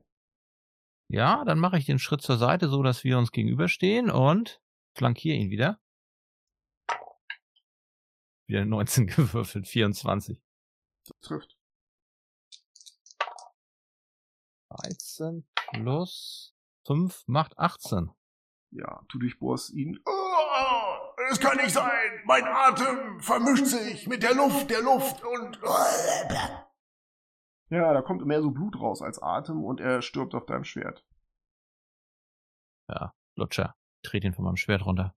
[1.09, 4.63] Ja, dann mache ich den Schritt zur Seite, so dass wir uns gegenüberstehen und
[4.97, 5.79] flankiere ihn wieder.
[8.47, 10.43] Wieder 19 gewürfelt, 24.
[11.07, 11.59] Das trifft.
[14.71, 16.55] 13 plus
[16.87, 18.11] 5 macht 18.
[18.71, 20.01] Ja, du durchbohrst ihn.
[20.07, 20.24] Oh,
[21.35, 22.23] es kann nicht sein!
[22.25, 25.59] Mein Atem vermischt sich mit der Luft, der Luft und.
[27.71, 31.05] Ja, da kommt mehr so Blut raus als Atem und er stirbt auf deinem Schwert.
[32.89, 33.75] Ja, Lutscher.
[34.03, 35.17] Dreht ihn von meinem Schwert runter.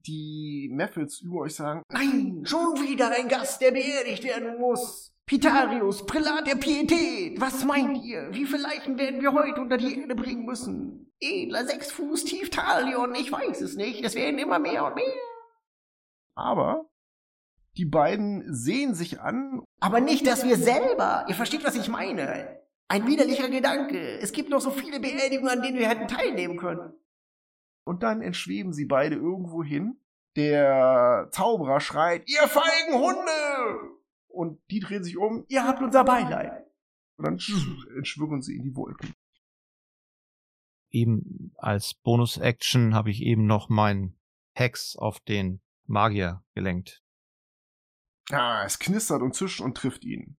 [0.00, 5.14] Die Meffels über euch sagen, Nein, schon wieder ein Gast, der beerdigt werden muss.
[5.26, 8.28] Pitarius, Prälat der Pietät, was meint ihr?
[8.32, 11.12] Wie viele Leichen werden wir heute unter die Erde bringen müssen?
[11.20, 15.04] Edler sechs Fuß tief Talion, ich weiß es nicht, es werden immer mehr und mehr.
[16.34, 16.86] aber
[17.78, 19.62] die beiden sehen sich an.
[19.80, 22.60] Aber nicht, dass wir selber, ihr versteht, was ich meine.
[22.88, 24.18] Ein widerlicher Gedanke.
[24.18, 26.92] Es gibt noch so viele Beerdigungen, an denen wir hätten teilnehmen können.
[27.84, 29.98] Und dann entschweben sie beide irgendwo hin.
[30.36, 34.01] Der Zauberer schreit, ihr feigen Hunde!
[34.32, 36.64] Und die drehen sich um, Ihr habt unser Beileid.
[37.16, 37.34] und dann
[37.96, 39.14] entschwirren sie in die Wolken.
[40.90, 44.18] Eben als Bonus-Action habe ich eben noch meinen
[44.54, 47.02] Hex auf den Magier gelenkt.
[48.30, 50.36] Ah, es knistert und zischt und trifft ihn.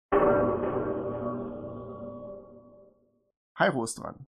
[3.55, 4.26] Hyro ist dran.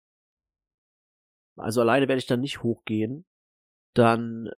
[1.57, 3.25] Also alleine werde ich dann nicht hochgehen.
[3.95, 4.51] Dann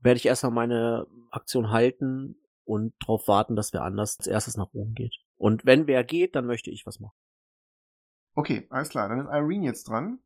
[0.00, 2.36] werde ich erstmal meine Aktion halten
[2.66, 5.14] und darauf warten, dass wer anders als erstes nach oben geht.
[5.36, 7.16] Und wenn wer geht, dann möchte ich was machen.
[8.34, 9.08] Okay, alles klar.
[9.08, 10.18] Dann ist Irene jetzt dran.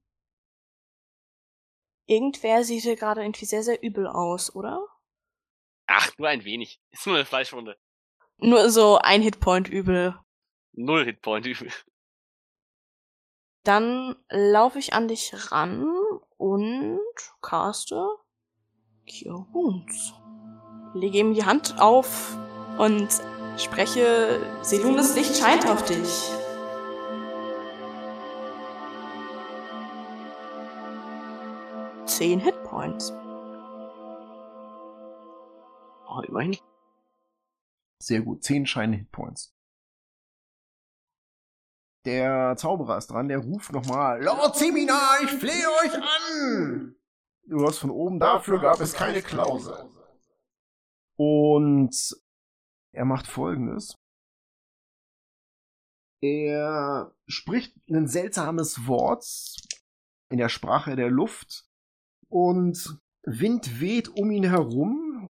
[2.07, 4.85] Irgendwer sieht hier gerade irgendwie sehr, sehr übel aus, oder?
[5.87, 6.81] Ach, nur ein wenig.
[6.91, 7.77] Ist nur eine Fleischwunde.
[8.39, 10.19] Nur so ein Hitpoint übel.
[10.73, 11.71] Null Hitpoint übel.
[13.65, 15.85] Dann laufe ich an dich ran
[16.39, 17.01] und
[17.43, 18.09] caste
[19.07, 20.15] Cure Wounds.
[20.93, 22.37] Lege ihm die Hand auf
[22.79, 23.09] und
[23.57, 26.31] spreche, Selunes Licht scheint auf dich.
[32.07, 33.13] Zehn Hitpoints.
[36.09, 36.57] Oh, immerhin.
[37.99, 38.43] Sehr gut.
[38.43, 39.55] Zehn Shine Hitpoints.
[42.05, 46.97] Der Zauberer ist dran, der ruft nochmal, Lord Seminar, ich flehe euch an!
[47.45, 49.85] Du hast von oben, dafür gab es keine Klausel.
[51.23, 52.17] Und
[52.95, 53.95] er macht folgendes.
[56.23, 59.27] Er spricht ein seltsames Wort
[60.31, 61.69] in der Sprache der Luft
[62.31, 65.27] und Wind weht um ihn herum.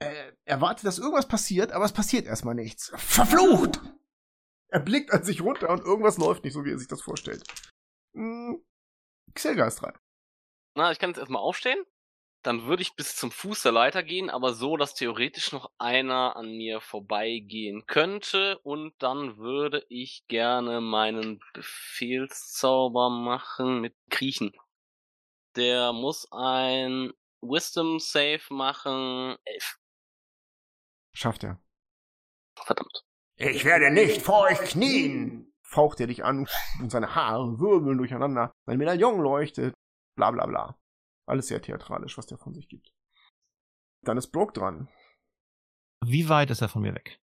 [0.00, 2.92] Er erwartet, dass irgendwas passiert, aber es passiert erstmal nichts.
[2.96, 3.82] Verflucht!
[4.70, 7.44] Er blickt an sich runter und irgendwas läuft nicht so, wie er sich das vorstellt.
[8.14, 8.64] Hm,
[9.34, 9.98] Xelga ist dran.
[10.76, 11.84] Na, ich kann jetzt erstmal aufstehen.
[12.48, 16.34] Dann würde ich bis zum Fuß der Leiter gehen, aber so, dass theoretisch noch einer
[16.34, 18.58] an mir vorbeigehen könnte.
[18.60, 24.56] Und dann würde ich gerne meinen Befehlszauber machen mit Kriechen.
[25.56, 29.36] Der muss ein Wisdom Save machen.
[29.44, 29.78] Elf.
[31.12, 31.60] Schafft er.
[32.64, 33.04] Verdammt.
[33.36, 35.52] Ich werde nicht vor euch knien.
[35.60, 36.48] Faucht er dich an
[36.80, 38.52] und seine Haare wirbeln durcheinander.
[38.64, 39.74] Sein Medaillon leuchtet.
[40.16, 40.78] Bla bla bla.
[41.28, 42.94] Alles sehr theatralisch, was der von sich gibt.
[44.02, 44.88] Dann ist Brock dran.
[46.02, 47.20] Wie weit ist er von mir weg?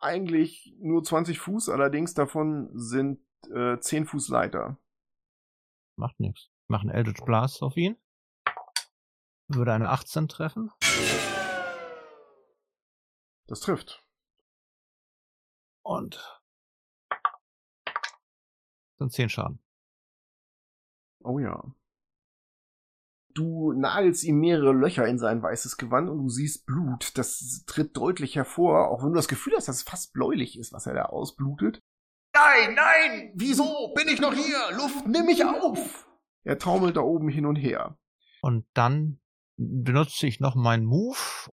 [0.00, 3.20] Eigentlich nur 20 Fuß, allerdings davon sind
[3.50, 4.78] äh, 10 Fuß Leiter.
[5.98, 6.50] Macht nichts.
[6.68, 7.96] Mach einen Eldritch Blast auf ihn.
[9.48, 10.70] Würde eine 18 treffen.
[13.46, 14.02] Das trifft.
[15.82, 16.40] Und
[18.98, 19.62] sind 10 Schaden.
[21.22, 21.62] Oh ja.
[23.36, 27.18] Du nagelst ihm mehrere Löcher in sein weißes Gewand und du siehst Blut.
[27.18, 30.72] Das tritt deutlich hervor, auch wenn du das Gefühl hast, dass es fast bläulich ist,
[30.72, 31.82] was er da ausblutet.
[32.34, 33.32] Nein, nein!
[33.34, 34.58] Wieso bin ich noch hier?
[34.78, 36.08] Luft, nimm mich auf!
[36.44, 37.98] Er taumelt da oben hin und her.
[38.40, 39.20] Und dann
[39.58, 41.50] benutze ich noch meinen Move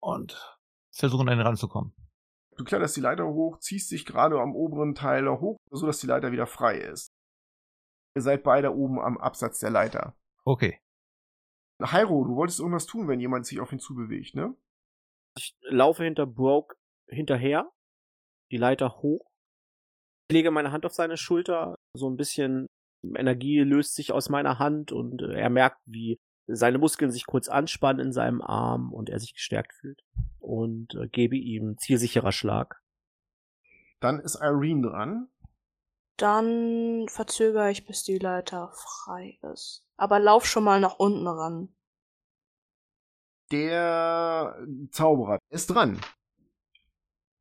[0.00, 0.58] und
[0.90, 1.92] versuche an ihn ranzukommen.
[2.56, 6.06] Du kletterst die Leiter hoch, ziehst dich gerade am oberen Teil hoch, so dass die
[6.06, 7.12] Leiter wieder frei ist.
[8.16, 10.16] Ihr seid beide oben am Absatz der Leiter.
[10.44, 10.80] Okay.
[11.80, 14.54] Hyro, du wolltest irgendwas tun, wenn jemand sich auf ihn zubewegt, ne?
[15.36, 16.76] Ich laufe hinter Broke
[17.08, 17.70] hinterher,
[18.50, 19.30] die Leiter hoch,
[20.30, 22.66] lege meine Hand auf seine Schulter, so ein bisschen
[23.02, 27.48] Energie löst sich aus meiner Hand und äh, er merkt, wie seine Muskeln sich kurz
[27.48, 30.02] anspannen in seinem Arm und er sich gestärkt fühlt
[30.38, 32.80] und äh, gebe ihm zielsicherer Schlag.
[34.00, 35.28] Dann ist Irene dran.
[36.20, 39.86] Dann verzögere ich, bis die Leiter frei ist.
[39.96, 41.74] Aber lauf schon mal nach unten ran.
[43.50, 44.54] Der
[44.90, 45.98] Zauberer ist dran.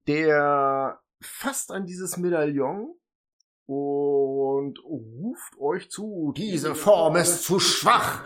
[0.08, 2.96] Der fasst an dieses Medaillon
[3.66, 6.34] und ruft euch zu.
[6.38, 8.24] Diese Form ist zu schwach.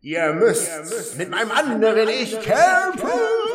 [0.00, 3.53] Ihr müsst mit meinem anderen Ich kämpfen.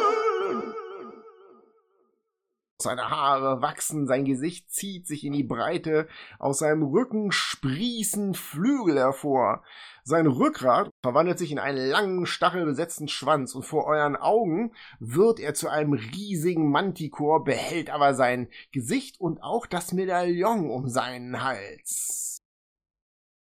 [2.82, 6.08] Seine Haare wachsen, sein Gesicht zieht sich in die Breite,
[6.38, 9.64] aus seinem Rücken sprießen Flügel hervor.
[10.06, 15.54] Sein Rückgrat verwandelt sich in einen langen, stachelbesetzten Schwanz und vor euren Augen wird er
[15.54, 22.42] zu einem riesigen Mantikor, behält aber sein Gesicht und auch das Medaillon um seinen Hals.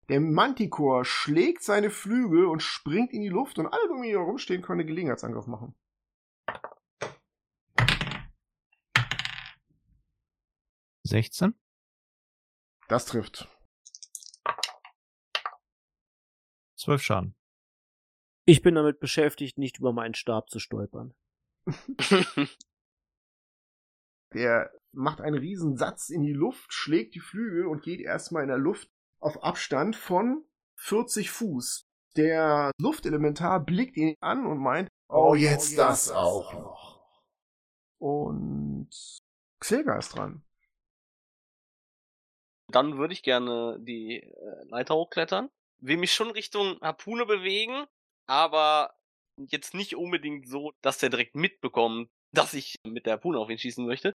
[0.09, 4.11] Der Mantikor schlägt seine Flügel und springt in die Luft und alle, die um ihn
[4.11, 5.77] herumstehen, können einen Gelegenheitsangriff machen.
[11.13, 11.55] Sechzehn.
[12.89, 13.47] Das trifft.
[16.75, 17.35] Zwölf Schaden.
[18.47, 21.13] Ich bin damit beschäftigt, nicht über meinen Stab zu stolpern.
[24.33, 28.49] Der macht einen riesen Satz in die Luft, schlägt die Flügel und geht erstmal in
[28.49, 28.89] der Luft
[29.21, 30.47] auf Abstand von
[30.77, 31.85] 40 Fuß.
[32.17, 37.23] Der Luftelementar blickt ihn an und meint, Oh, jetzt das auch noch.
[37.99, 38.89] Und
[39.61, 40.43] Xilga ist dran.
[42.73, 45.51] Dann würde ich gerne die äh, Leiter hochklettern.
[45.81, 47.87] Will mich schon Richtung Harpune bewegen,
[48.27, 48.95] aber
[49.37, 53.59] jetzt nicht unbedingt so, dass der direkt mitbekommt, dass ich mit der Harpune auf ihn
[53.59, 54.15] schießen möchte.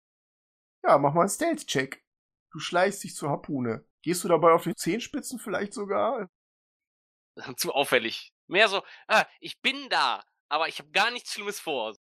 [0.83, 2.03] Ja, mach mal einen Stealth-Check.
[2.51, 3.85] Du schleichst dich zur Harpune.
[4.03, 6.29] Gehst du dabei auf die Zehenspitzen vielleicht sogar?
[7.57, 8.33] Zu auffällig.
[8.47, 11.95] Mehr so, ah, ich bin da, aber ich habe gar nichts Schlimmes vor.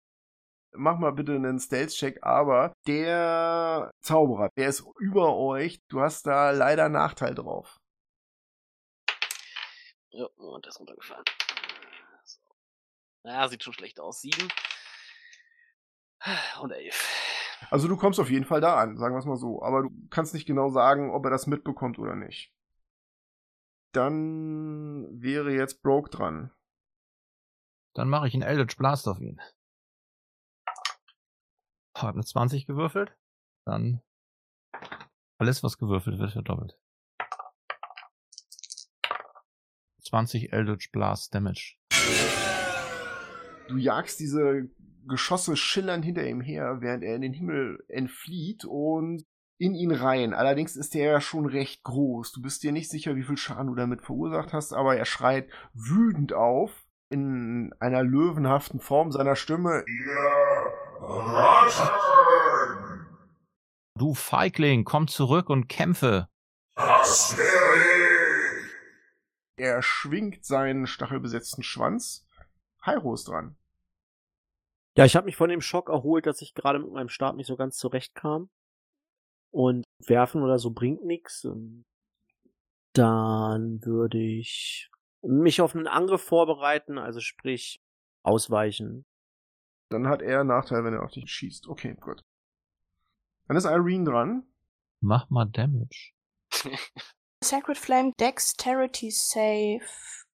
[0.74, 5.80] Mach mal bitte einen Stealth-Check, aber der Zauberer, der ist über euch.
[5.88, 7.78] Du hast da leider Nachteil drauf.
[10.10, 11.24] Ja, und das ist runtergefallen.
[12.24, 12.40] So.
[13.24, 14.20] Ja, sieht schon schlecht aus.
[14.20, 14.48] Sieben
[16.60, 17.68] und elf.
[17.70, 19.62] Also du kommst auf jeden Fall da an, sagen wir es mal so.
[19.62, 22.52] Aber du kannst nicht genau sagen, ob er das mitbekommt oder nicht.
[23.92, 26.50] Dann wäre jetzt Broke dran.
[27.94, 29.40] Dann mache ich einen Eldritch Blast auf ihn.
[32.02, 33.16] Hab eine 20 gewürfelt.
[33.64, 34.00] Dann
[35.38, 36.78] alles, was gewürfelt wird, verdoppelt.
[40.04, 41.76] 20 Eldritch Blast Damage.
[43.68, 44.68] Du jagst diese
[45.08, 49.24] Geschosse schillern hinter ihm her, während er in den Himmel entflieht und
[49.58, 50.34] in ihn rein.
[50.34, 52.32] Allerdings ist er ja schon recht groß.
[52.32, 55.48] Du bist dir nicht sicher, wie viel Schaden du damit verursacht hast, aber er schreit
[55.72, 59.84] wütend auf in einer löwenhaften Form seiner Stimme.
[60.06, 60.61] Ratten!
[63.98, 66.28] Du Feigling, komm zurück und kämpfe.
[66.76, 68.72] Das wäre ich!
[69.56, 72.26] Er schwingt seinen stachelbesetzten Schwanz.
[72.82, 73.56] Hyro ist dran.
[74.96, 77.46] Ja, ich habe mich von dem Schock erholt, dass ich gerade mit meinem Stab nicht
[77.46, 78.50] so ganz zurechtkam.
[79.50, 81.46] Und werfen oder so bringt nix.
[82.92, 84.90] Dann würde ich
[85.22, 87.80] mich auf einen Angriff vorbereiten, also sprich
[88.22, 89.04] ausweichen.
[89.92, 91.68] Dann hat er einen Nachteil, wenn er auf dich schießt.
[91.68, 92.24] Okay, gut.
[93.46, 94.44] Dann ist Irene dran.
[95.00, 96.12] Mach mal Damage.
[97.44, 99.82] Sacred Flame Dexterity Save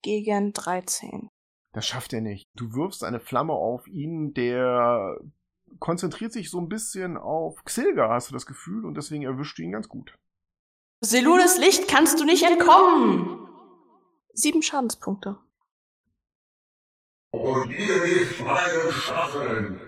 [0.03, 1.31] gegen 13.
[1.73, 2.47] Das schafft er nicht.
[2.55, 5.19] Du wirfst eine Flamme auf ihn, der
[5.79, 9.63] konzentriert sich so ein bisschen auf Xilga, hast du das Gefühl, und deswegen erwischt du
[9.63, 10.19] ihn ganz gut.
[11.01, 13.47] Seludes Licht kannst du nicht entkommen!
[14.33, 15.39] Sieben Schadenspunkte.
[17.37, 19.81] Und ihr nicht meine Stacheln!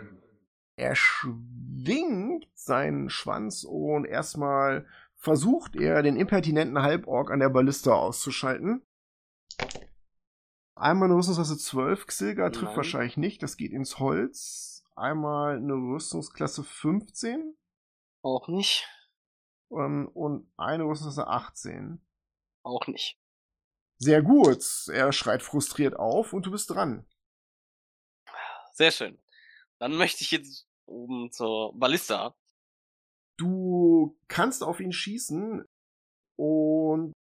[0.76, 4.86] Er schwingt seinen Schwanz und erstmal
[5.16, 8.86] versucht er, den impertinenten Halborg an der Ballista auszuschalten.
[10.76, 12.76] Einmal eine Rüstungsklasse 12, Xilga trifft Nein.
[12.76, 14.84] wahrscheinlich nicht, das geht ins Holz.
[14.94, 17.56] Einmal eine Rüstungsklasse 15
[18.22, 18.86] Auch nicht.
[19.72, 22.00] ähm, und eine Rüstungsklasse 18.
[22.62, 23.18] Auch nicht.
[23.96, 24.64] Sehr gut.
[24.92, 27.04] Er schreit frustriert auf und du bist dran.
[28.78, 29.18] Sehr schön.
[29.80, 32.36] Dann möchte ich jetzt oben zur Ballista.
[33.36, 35.64] Du kannst auf ihn schießen
[36.36, 37.12] und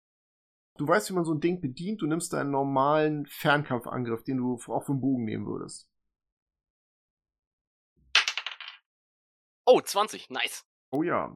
[0.78, 2.04] du weißt, wie man so ein Ding bedient.
[2.04, 5.90] Du nimmst deinen normalen Fernkampfangriff, den du auch vom Bogen nehmen würdest.
[9.66, 10.30] Oh, 20.
[10.30, 10.64] Nice.
[10.92, 11.36] Oh ja.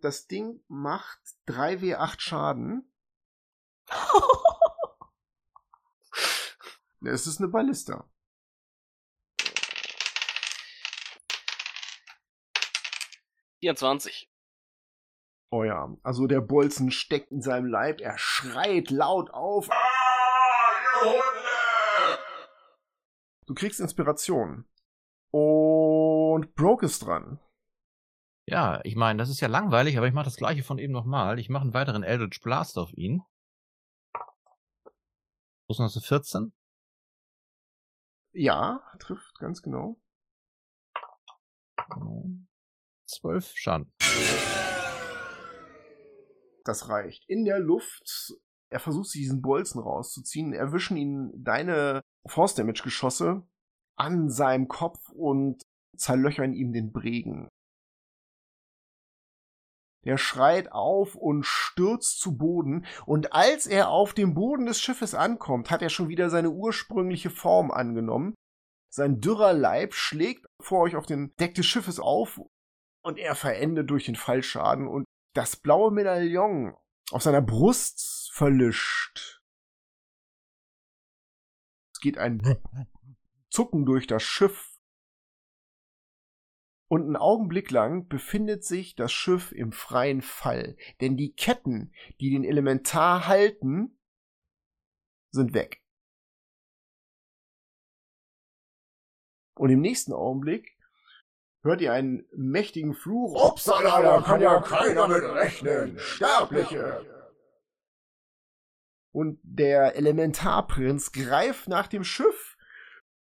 [0.00, 1.18] Das Ding macht
[1.48, 2.92] 3w8 Schaden.
[7.04, 8.08] Es ist eine Ballista.
[13.62, 14.28] Vierundzwanzig.
[15.52, 15.96] Oh ja.
[16.02, 18.00] Also der Bolzen steckt in seinem Leib.
[18.00, 19.70] Er schreit laut auf.
[19.70, 19.76] Ah,
[21.04, 22.18] ihr Hunde!
[23.46, 24.68] Du kriegst Inspiration.
[25.30, 27.38] Und Broke ist dran.
[28.48, 31.38] Ja, ich meine, das ist ja langweilig, aber ich mache das gleiche von eben nochmal.
[31.38, 33.22] Ich mache einen weiteren Eldritch Blast auf ihn.
[35.68, 36.52] Wo ist noch so 14?
[38.32, 40.00] Ja, trifft ganz genau.
[43.06, 43.92] 12 Schaden.
[46.64, 47.28] Das reicht.
[47.28, 48.34] In der Luft,
[48.70, 53.46] er versucht sich diesen Bolzen rauszuziehen, erwischen ihn deine Force Damage Geschosse
[53.96, 55.62] an seinem Kopf und
[55.96, 57.48] zerlöchern ihm den Bregen.
[60.04, 65.14] Der schreit auf und stürzt zu Boden, und als er auf dem Boden des Schiffes
[65.14, 68.34] ankommt, hat er schon wieder seine ursprüngliche Form angenommen.
[68.92, 72.40] Sein dürrer Leib schlägt vor euch auf den Deck des Schiffes auf,
[73.02, 76.76] und er verendet durch den Fallschaden, und das blaue Medaillon
[77.10, 79.42] auf seiner Brust verlischt.
[81.94, 82.40] Es geht ein
[83.50, 84.68] Zucken durch das Schiff.
[86.88, 92.30] Und einen Augenblick lang befindet sich das Schiff im freien Fall, denn die Ketten, die
[92.30, 93.98] den Elementar halten,
[95.30, 95.82] sind weg.
[99.54, 100.71] Und im nächsten Augenblick
[101.62, 103.34] hört ihr einen mächtigen Fluch.
[103.34, 105.98] Upsala, da kann ja keiner mit rechnen.
[105.98, 107.06] Sterbliche.
[109.12, 112.56] Und der Elementarprinz greift nach dem Schiff,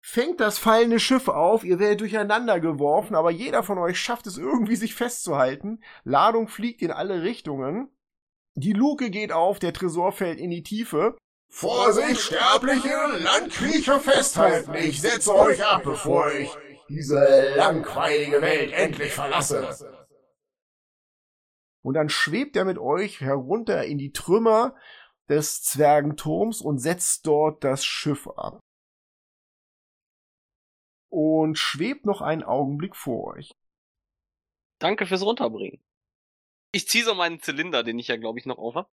[0.01, 4.37] fängt das fallende Schiff auf, ihr werdet durcheinander geworfen, aber jeder von euch schafft es
[4.37, 5.83] irgendwie, sich festzuhalten.
[6.03, 7.89] Ladung fliegt in alle Richtungen.
[8.53, 11.17] Die Luke geht auf, der Tresor fällt in die Tiefe.
[11.51, 14.75] Vorsicht, Sterbliche, Landkriecher festhalten.
[14.75, 16.55] Ich setze euch ab, bevor ich
[16.89, 20.07] diese langweilige Welt endlich verlasse.
[21.81, 24.75] Und dann schwebt er mit euch herunter in die Trümmer
[25.29, 28.59] des Zwergenturms und setzt dort das Schiff ab.
[31.11, 33.51] Und schwebt noch einen Augenblick vor euch.
[34.79, 35.81] Danke fürs Runterbringen.
[36.71, 38.89] Ich ziehe so meinen Zylinder, den ich ja, glaube ich, noch auf hab.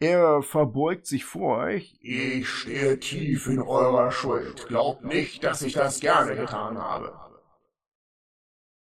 [0.00, 1.96] Er verbeugt sich vor euch.
[2.00, 4.66] Ich stehe tief in eurer Schuld.
[4.66, 7.12] Glaubt nicht, dass ich das gerne getan habe.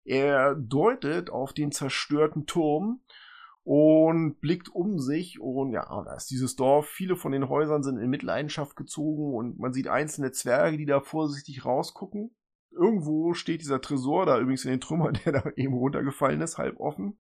[0.05, 3.03] Er deutet auf den zerstörten Turm
[3.63, 6.87] und blickt um sich und ja, da ist dieses Dorf.
[6.89, 11.01] Viele von den Häusern sind in Mitleidenschaft gezogen und man sieht einzelne Zwerge, die da
[11.01, 12.35] vorsichtig rausgucken.
[12.71, 16.81] Irgendwo steht dieser Tresor da übrigens in den Trümmern, der da eben runtergefallen ist, halb
[16.81, 17.19] offen.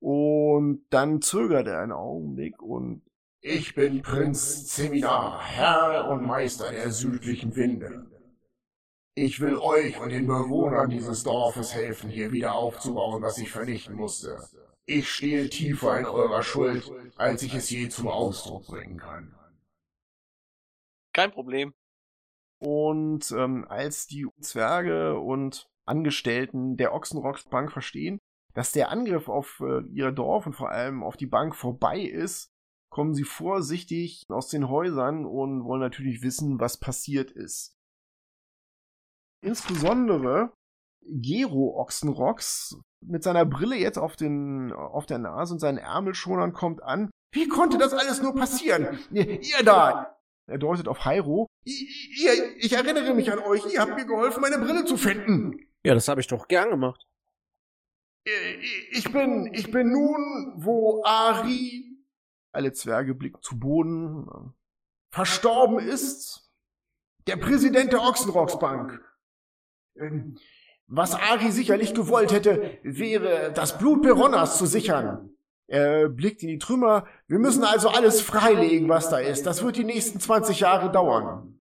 [0.00, 3.02] Und dann zögert er einen Augenblick und
[3.40, 8.06] ich bin Prinz Zeminar, Herr und Meister der südlichen Winde.
[9.14, 13.96] Ich will euch und den Bewohnern dieses Dorfes helfen, hier wieder aufzubauen, was ich vernichten
[13.96, 14.38] musste.
[14.86, 19.34] Ich stehe tiefer in eurer Schuld, als ich es je zum Ausdruck bringen kann.
[21.12, 21.74] Kein Problem.
[22.60, 28.20] Und ähm, als die Zwerge und Angestellten der Ochsenrocks Bank verstehen,
[28.54, 32.52] dass der Angriff auf äh, ihr Dorf und vor allem auf die Bank vorbei ist,
[32.90, 37.76] kommen sie vorsichtig aus den Häusern und wollen natürlich wissen, was passiert ist.
[39.42, 40.52] Insbesondere
[41.02, 46.82] Gero Ochsenrocks mit seiner Brille jetzt auf, den, auf der Nase und seinen Ärmelschonern kommt
[46.82, 47.10] an.
[47.32, 48.98] Wie konnte das alles nur passieren?
[49.12, 50.18] Ihr, ihr da!
[50.48, 51.46] Er deutet auf Hyro.
[51.64, 53.62] Ihr, ich erinnere mich an euch.
[53.72, 55.68] Ihr habt mir geholfen, meine Brille zu finden.
[55.84, 57.04] Ja, das habe ich doch gern gemacht.
[58.90, 61.87] Ich bin, ich bin nun, wo Ari,
[62.52, 64.54] alle Zwerge blicken zu Boden,
[65.10, 66.50] verstorben ist,
[67.26, 69.00] der Präsident der Ochsenrocks Bank.
[69.96, 70.38] Ähm,
[70.86, 75.36] was Ari sicherlich gewollt hätte, wäre, das Blut Peronnas zu sichern.
[75.66, 77.06] Er blickt in die Trümmer.
[77.26, 79.44] Wir müssen also alles freilegen, was da ist.
[79.44, 81.60] Das wird die nächsten 20 Jahre dauern.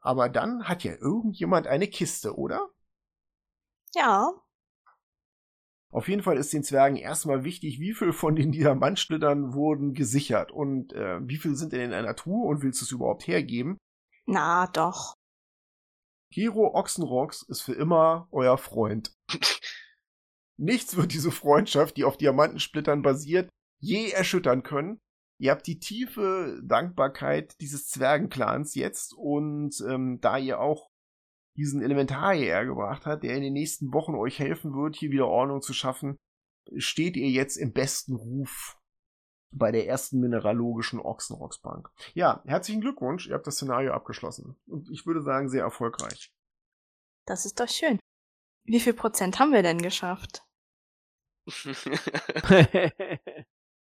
[0.00, 2.70] Aber dann hat ja irgendjemand eine Kiste, oder?
[3.94, 4.30] Ja.
[5.92, 10.52] Auf jeden Fall ist den Zwergen erstmal wichtig, wie viel von den Diamantschlittern wurden gesichert
[10.52, 13.76] und äh, wie viel sind denn in einer Truhe und willst du es überhaupt hergeben?
[14.26, 15.14] Na doch.
[16.32, 19.12] Hero Ochsenrocks ist für immer euer Freund.
[20.56, 23.48] Nichts wird diese Freundschaft, die auf Diamantensplittern basiert,
[23.80, 25.00] je erschüttern können.
[25.38, 30.89] Ihr habt die tiefe Dankbarkeit dieses Zwergenclans jetzt und ähm, da ihr auch
[31.60, 35.28] diesen Elementar hierher gebracht hat, der in den nächsten Wochen euch helfen wird, hier wieder
[35.28, 36.16] Ordnung zu schaffen,
[36.76, 38.78] steht ihr jetzt im besten Ruf
[39.52, 41.90] bei der ersten mineralogischen Ochsenrocksbank.
[42.14, 44.56] Ja, herzlichen Glückwunsch, ihr habt das Szenario abgeschlossen.
[44.66, 46.32] Und ich würde sagen, sehr erfolgreich.
[47.26, 47.98] Das ist doch schön.
[48.64, 50.44] Wie viel Prozent haben wir denn geschafft?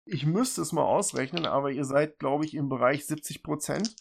[0.06, 3.96] ich müsste es mal ausrechnen, aber ihr seid, glaube ich, im Bereich 70 Prozent.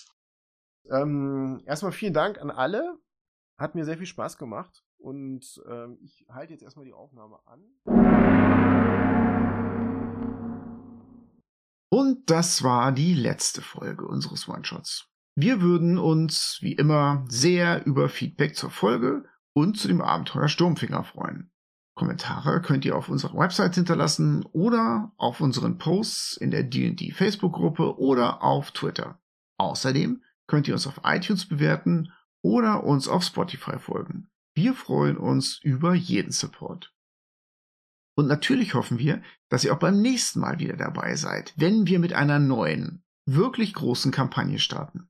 [0.91, 2.99] Ähm, erstmal vielen Dank an alle.
[3.61, 4.83] Hat mir sehr viel Spaß gemacht.
[4.97, 7.61] Und ähm, ich halte jetzt erstmal die Aufnahme an.
[11.91, 15.09] Und das war die letzte Folge unseres One-Shots.
[15.37, 21.05] Wir würden uns, wie immer, sehr über Feedback zur Folge und zu dem Abenteuer Sturmfinger
[21.05, 21.53] freuen.
[21.95, 27.99] Kommentare könnt ihr auf unserer Website hinterlassen oder auf unseren Posts in der D&D Facebook-Gruppe
[27.99, 29.21] oder auf Twitter.
[29.59, 32.11] Außerdem könnt ihr uns auf iTunes bewerten
[32.43, 34.31] oder uns auf Spotify folgen.
[34.55, 36.93] Wir freuen uns über jeden Support.
[38.17, 41.99] Und natürlich hoffen wir, dass ihr auch beim nächsten Mal wieder dabei seid, wenn wir
[41.99, 45.09] mit einer neuen, wirklich großen Kampagne starten.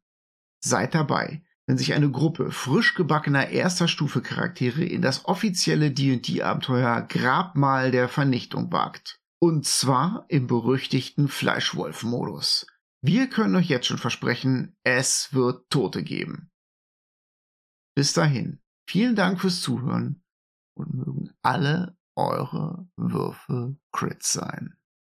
[0.62, 7.02] Seid dabei, wenn sich eine Gruppe frisch gebackener erster Stufe Charaktere in das offizielle D&D-Abenteuer
[7.02, 9.20] Grabmal der Vernichtung wagt.
[9.40, 12.66] Und zwar im berüchtigten Fleischwolf-Modus.
[13.02, 16.49] Wir können euch jetzt schon versprechen, es wird Tote geben.
[17.94, 20.22] Bis dahin, vielen Dank fürs Zuhören
[20.74, 24.76] und mögen alle eure Würfel Crit sein.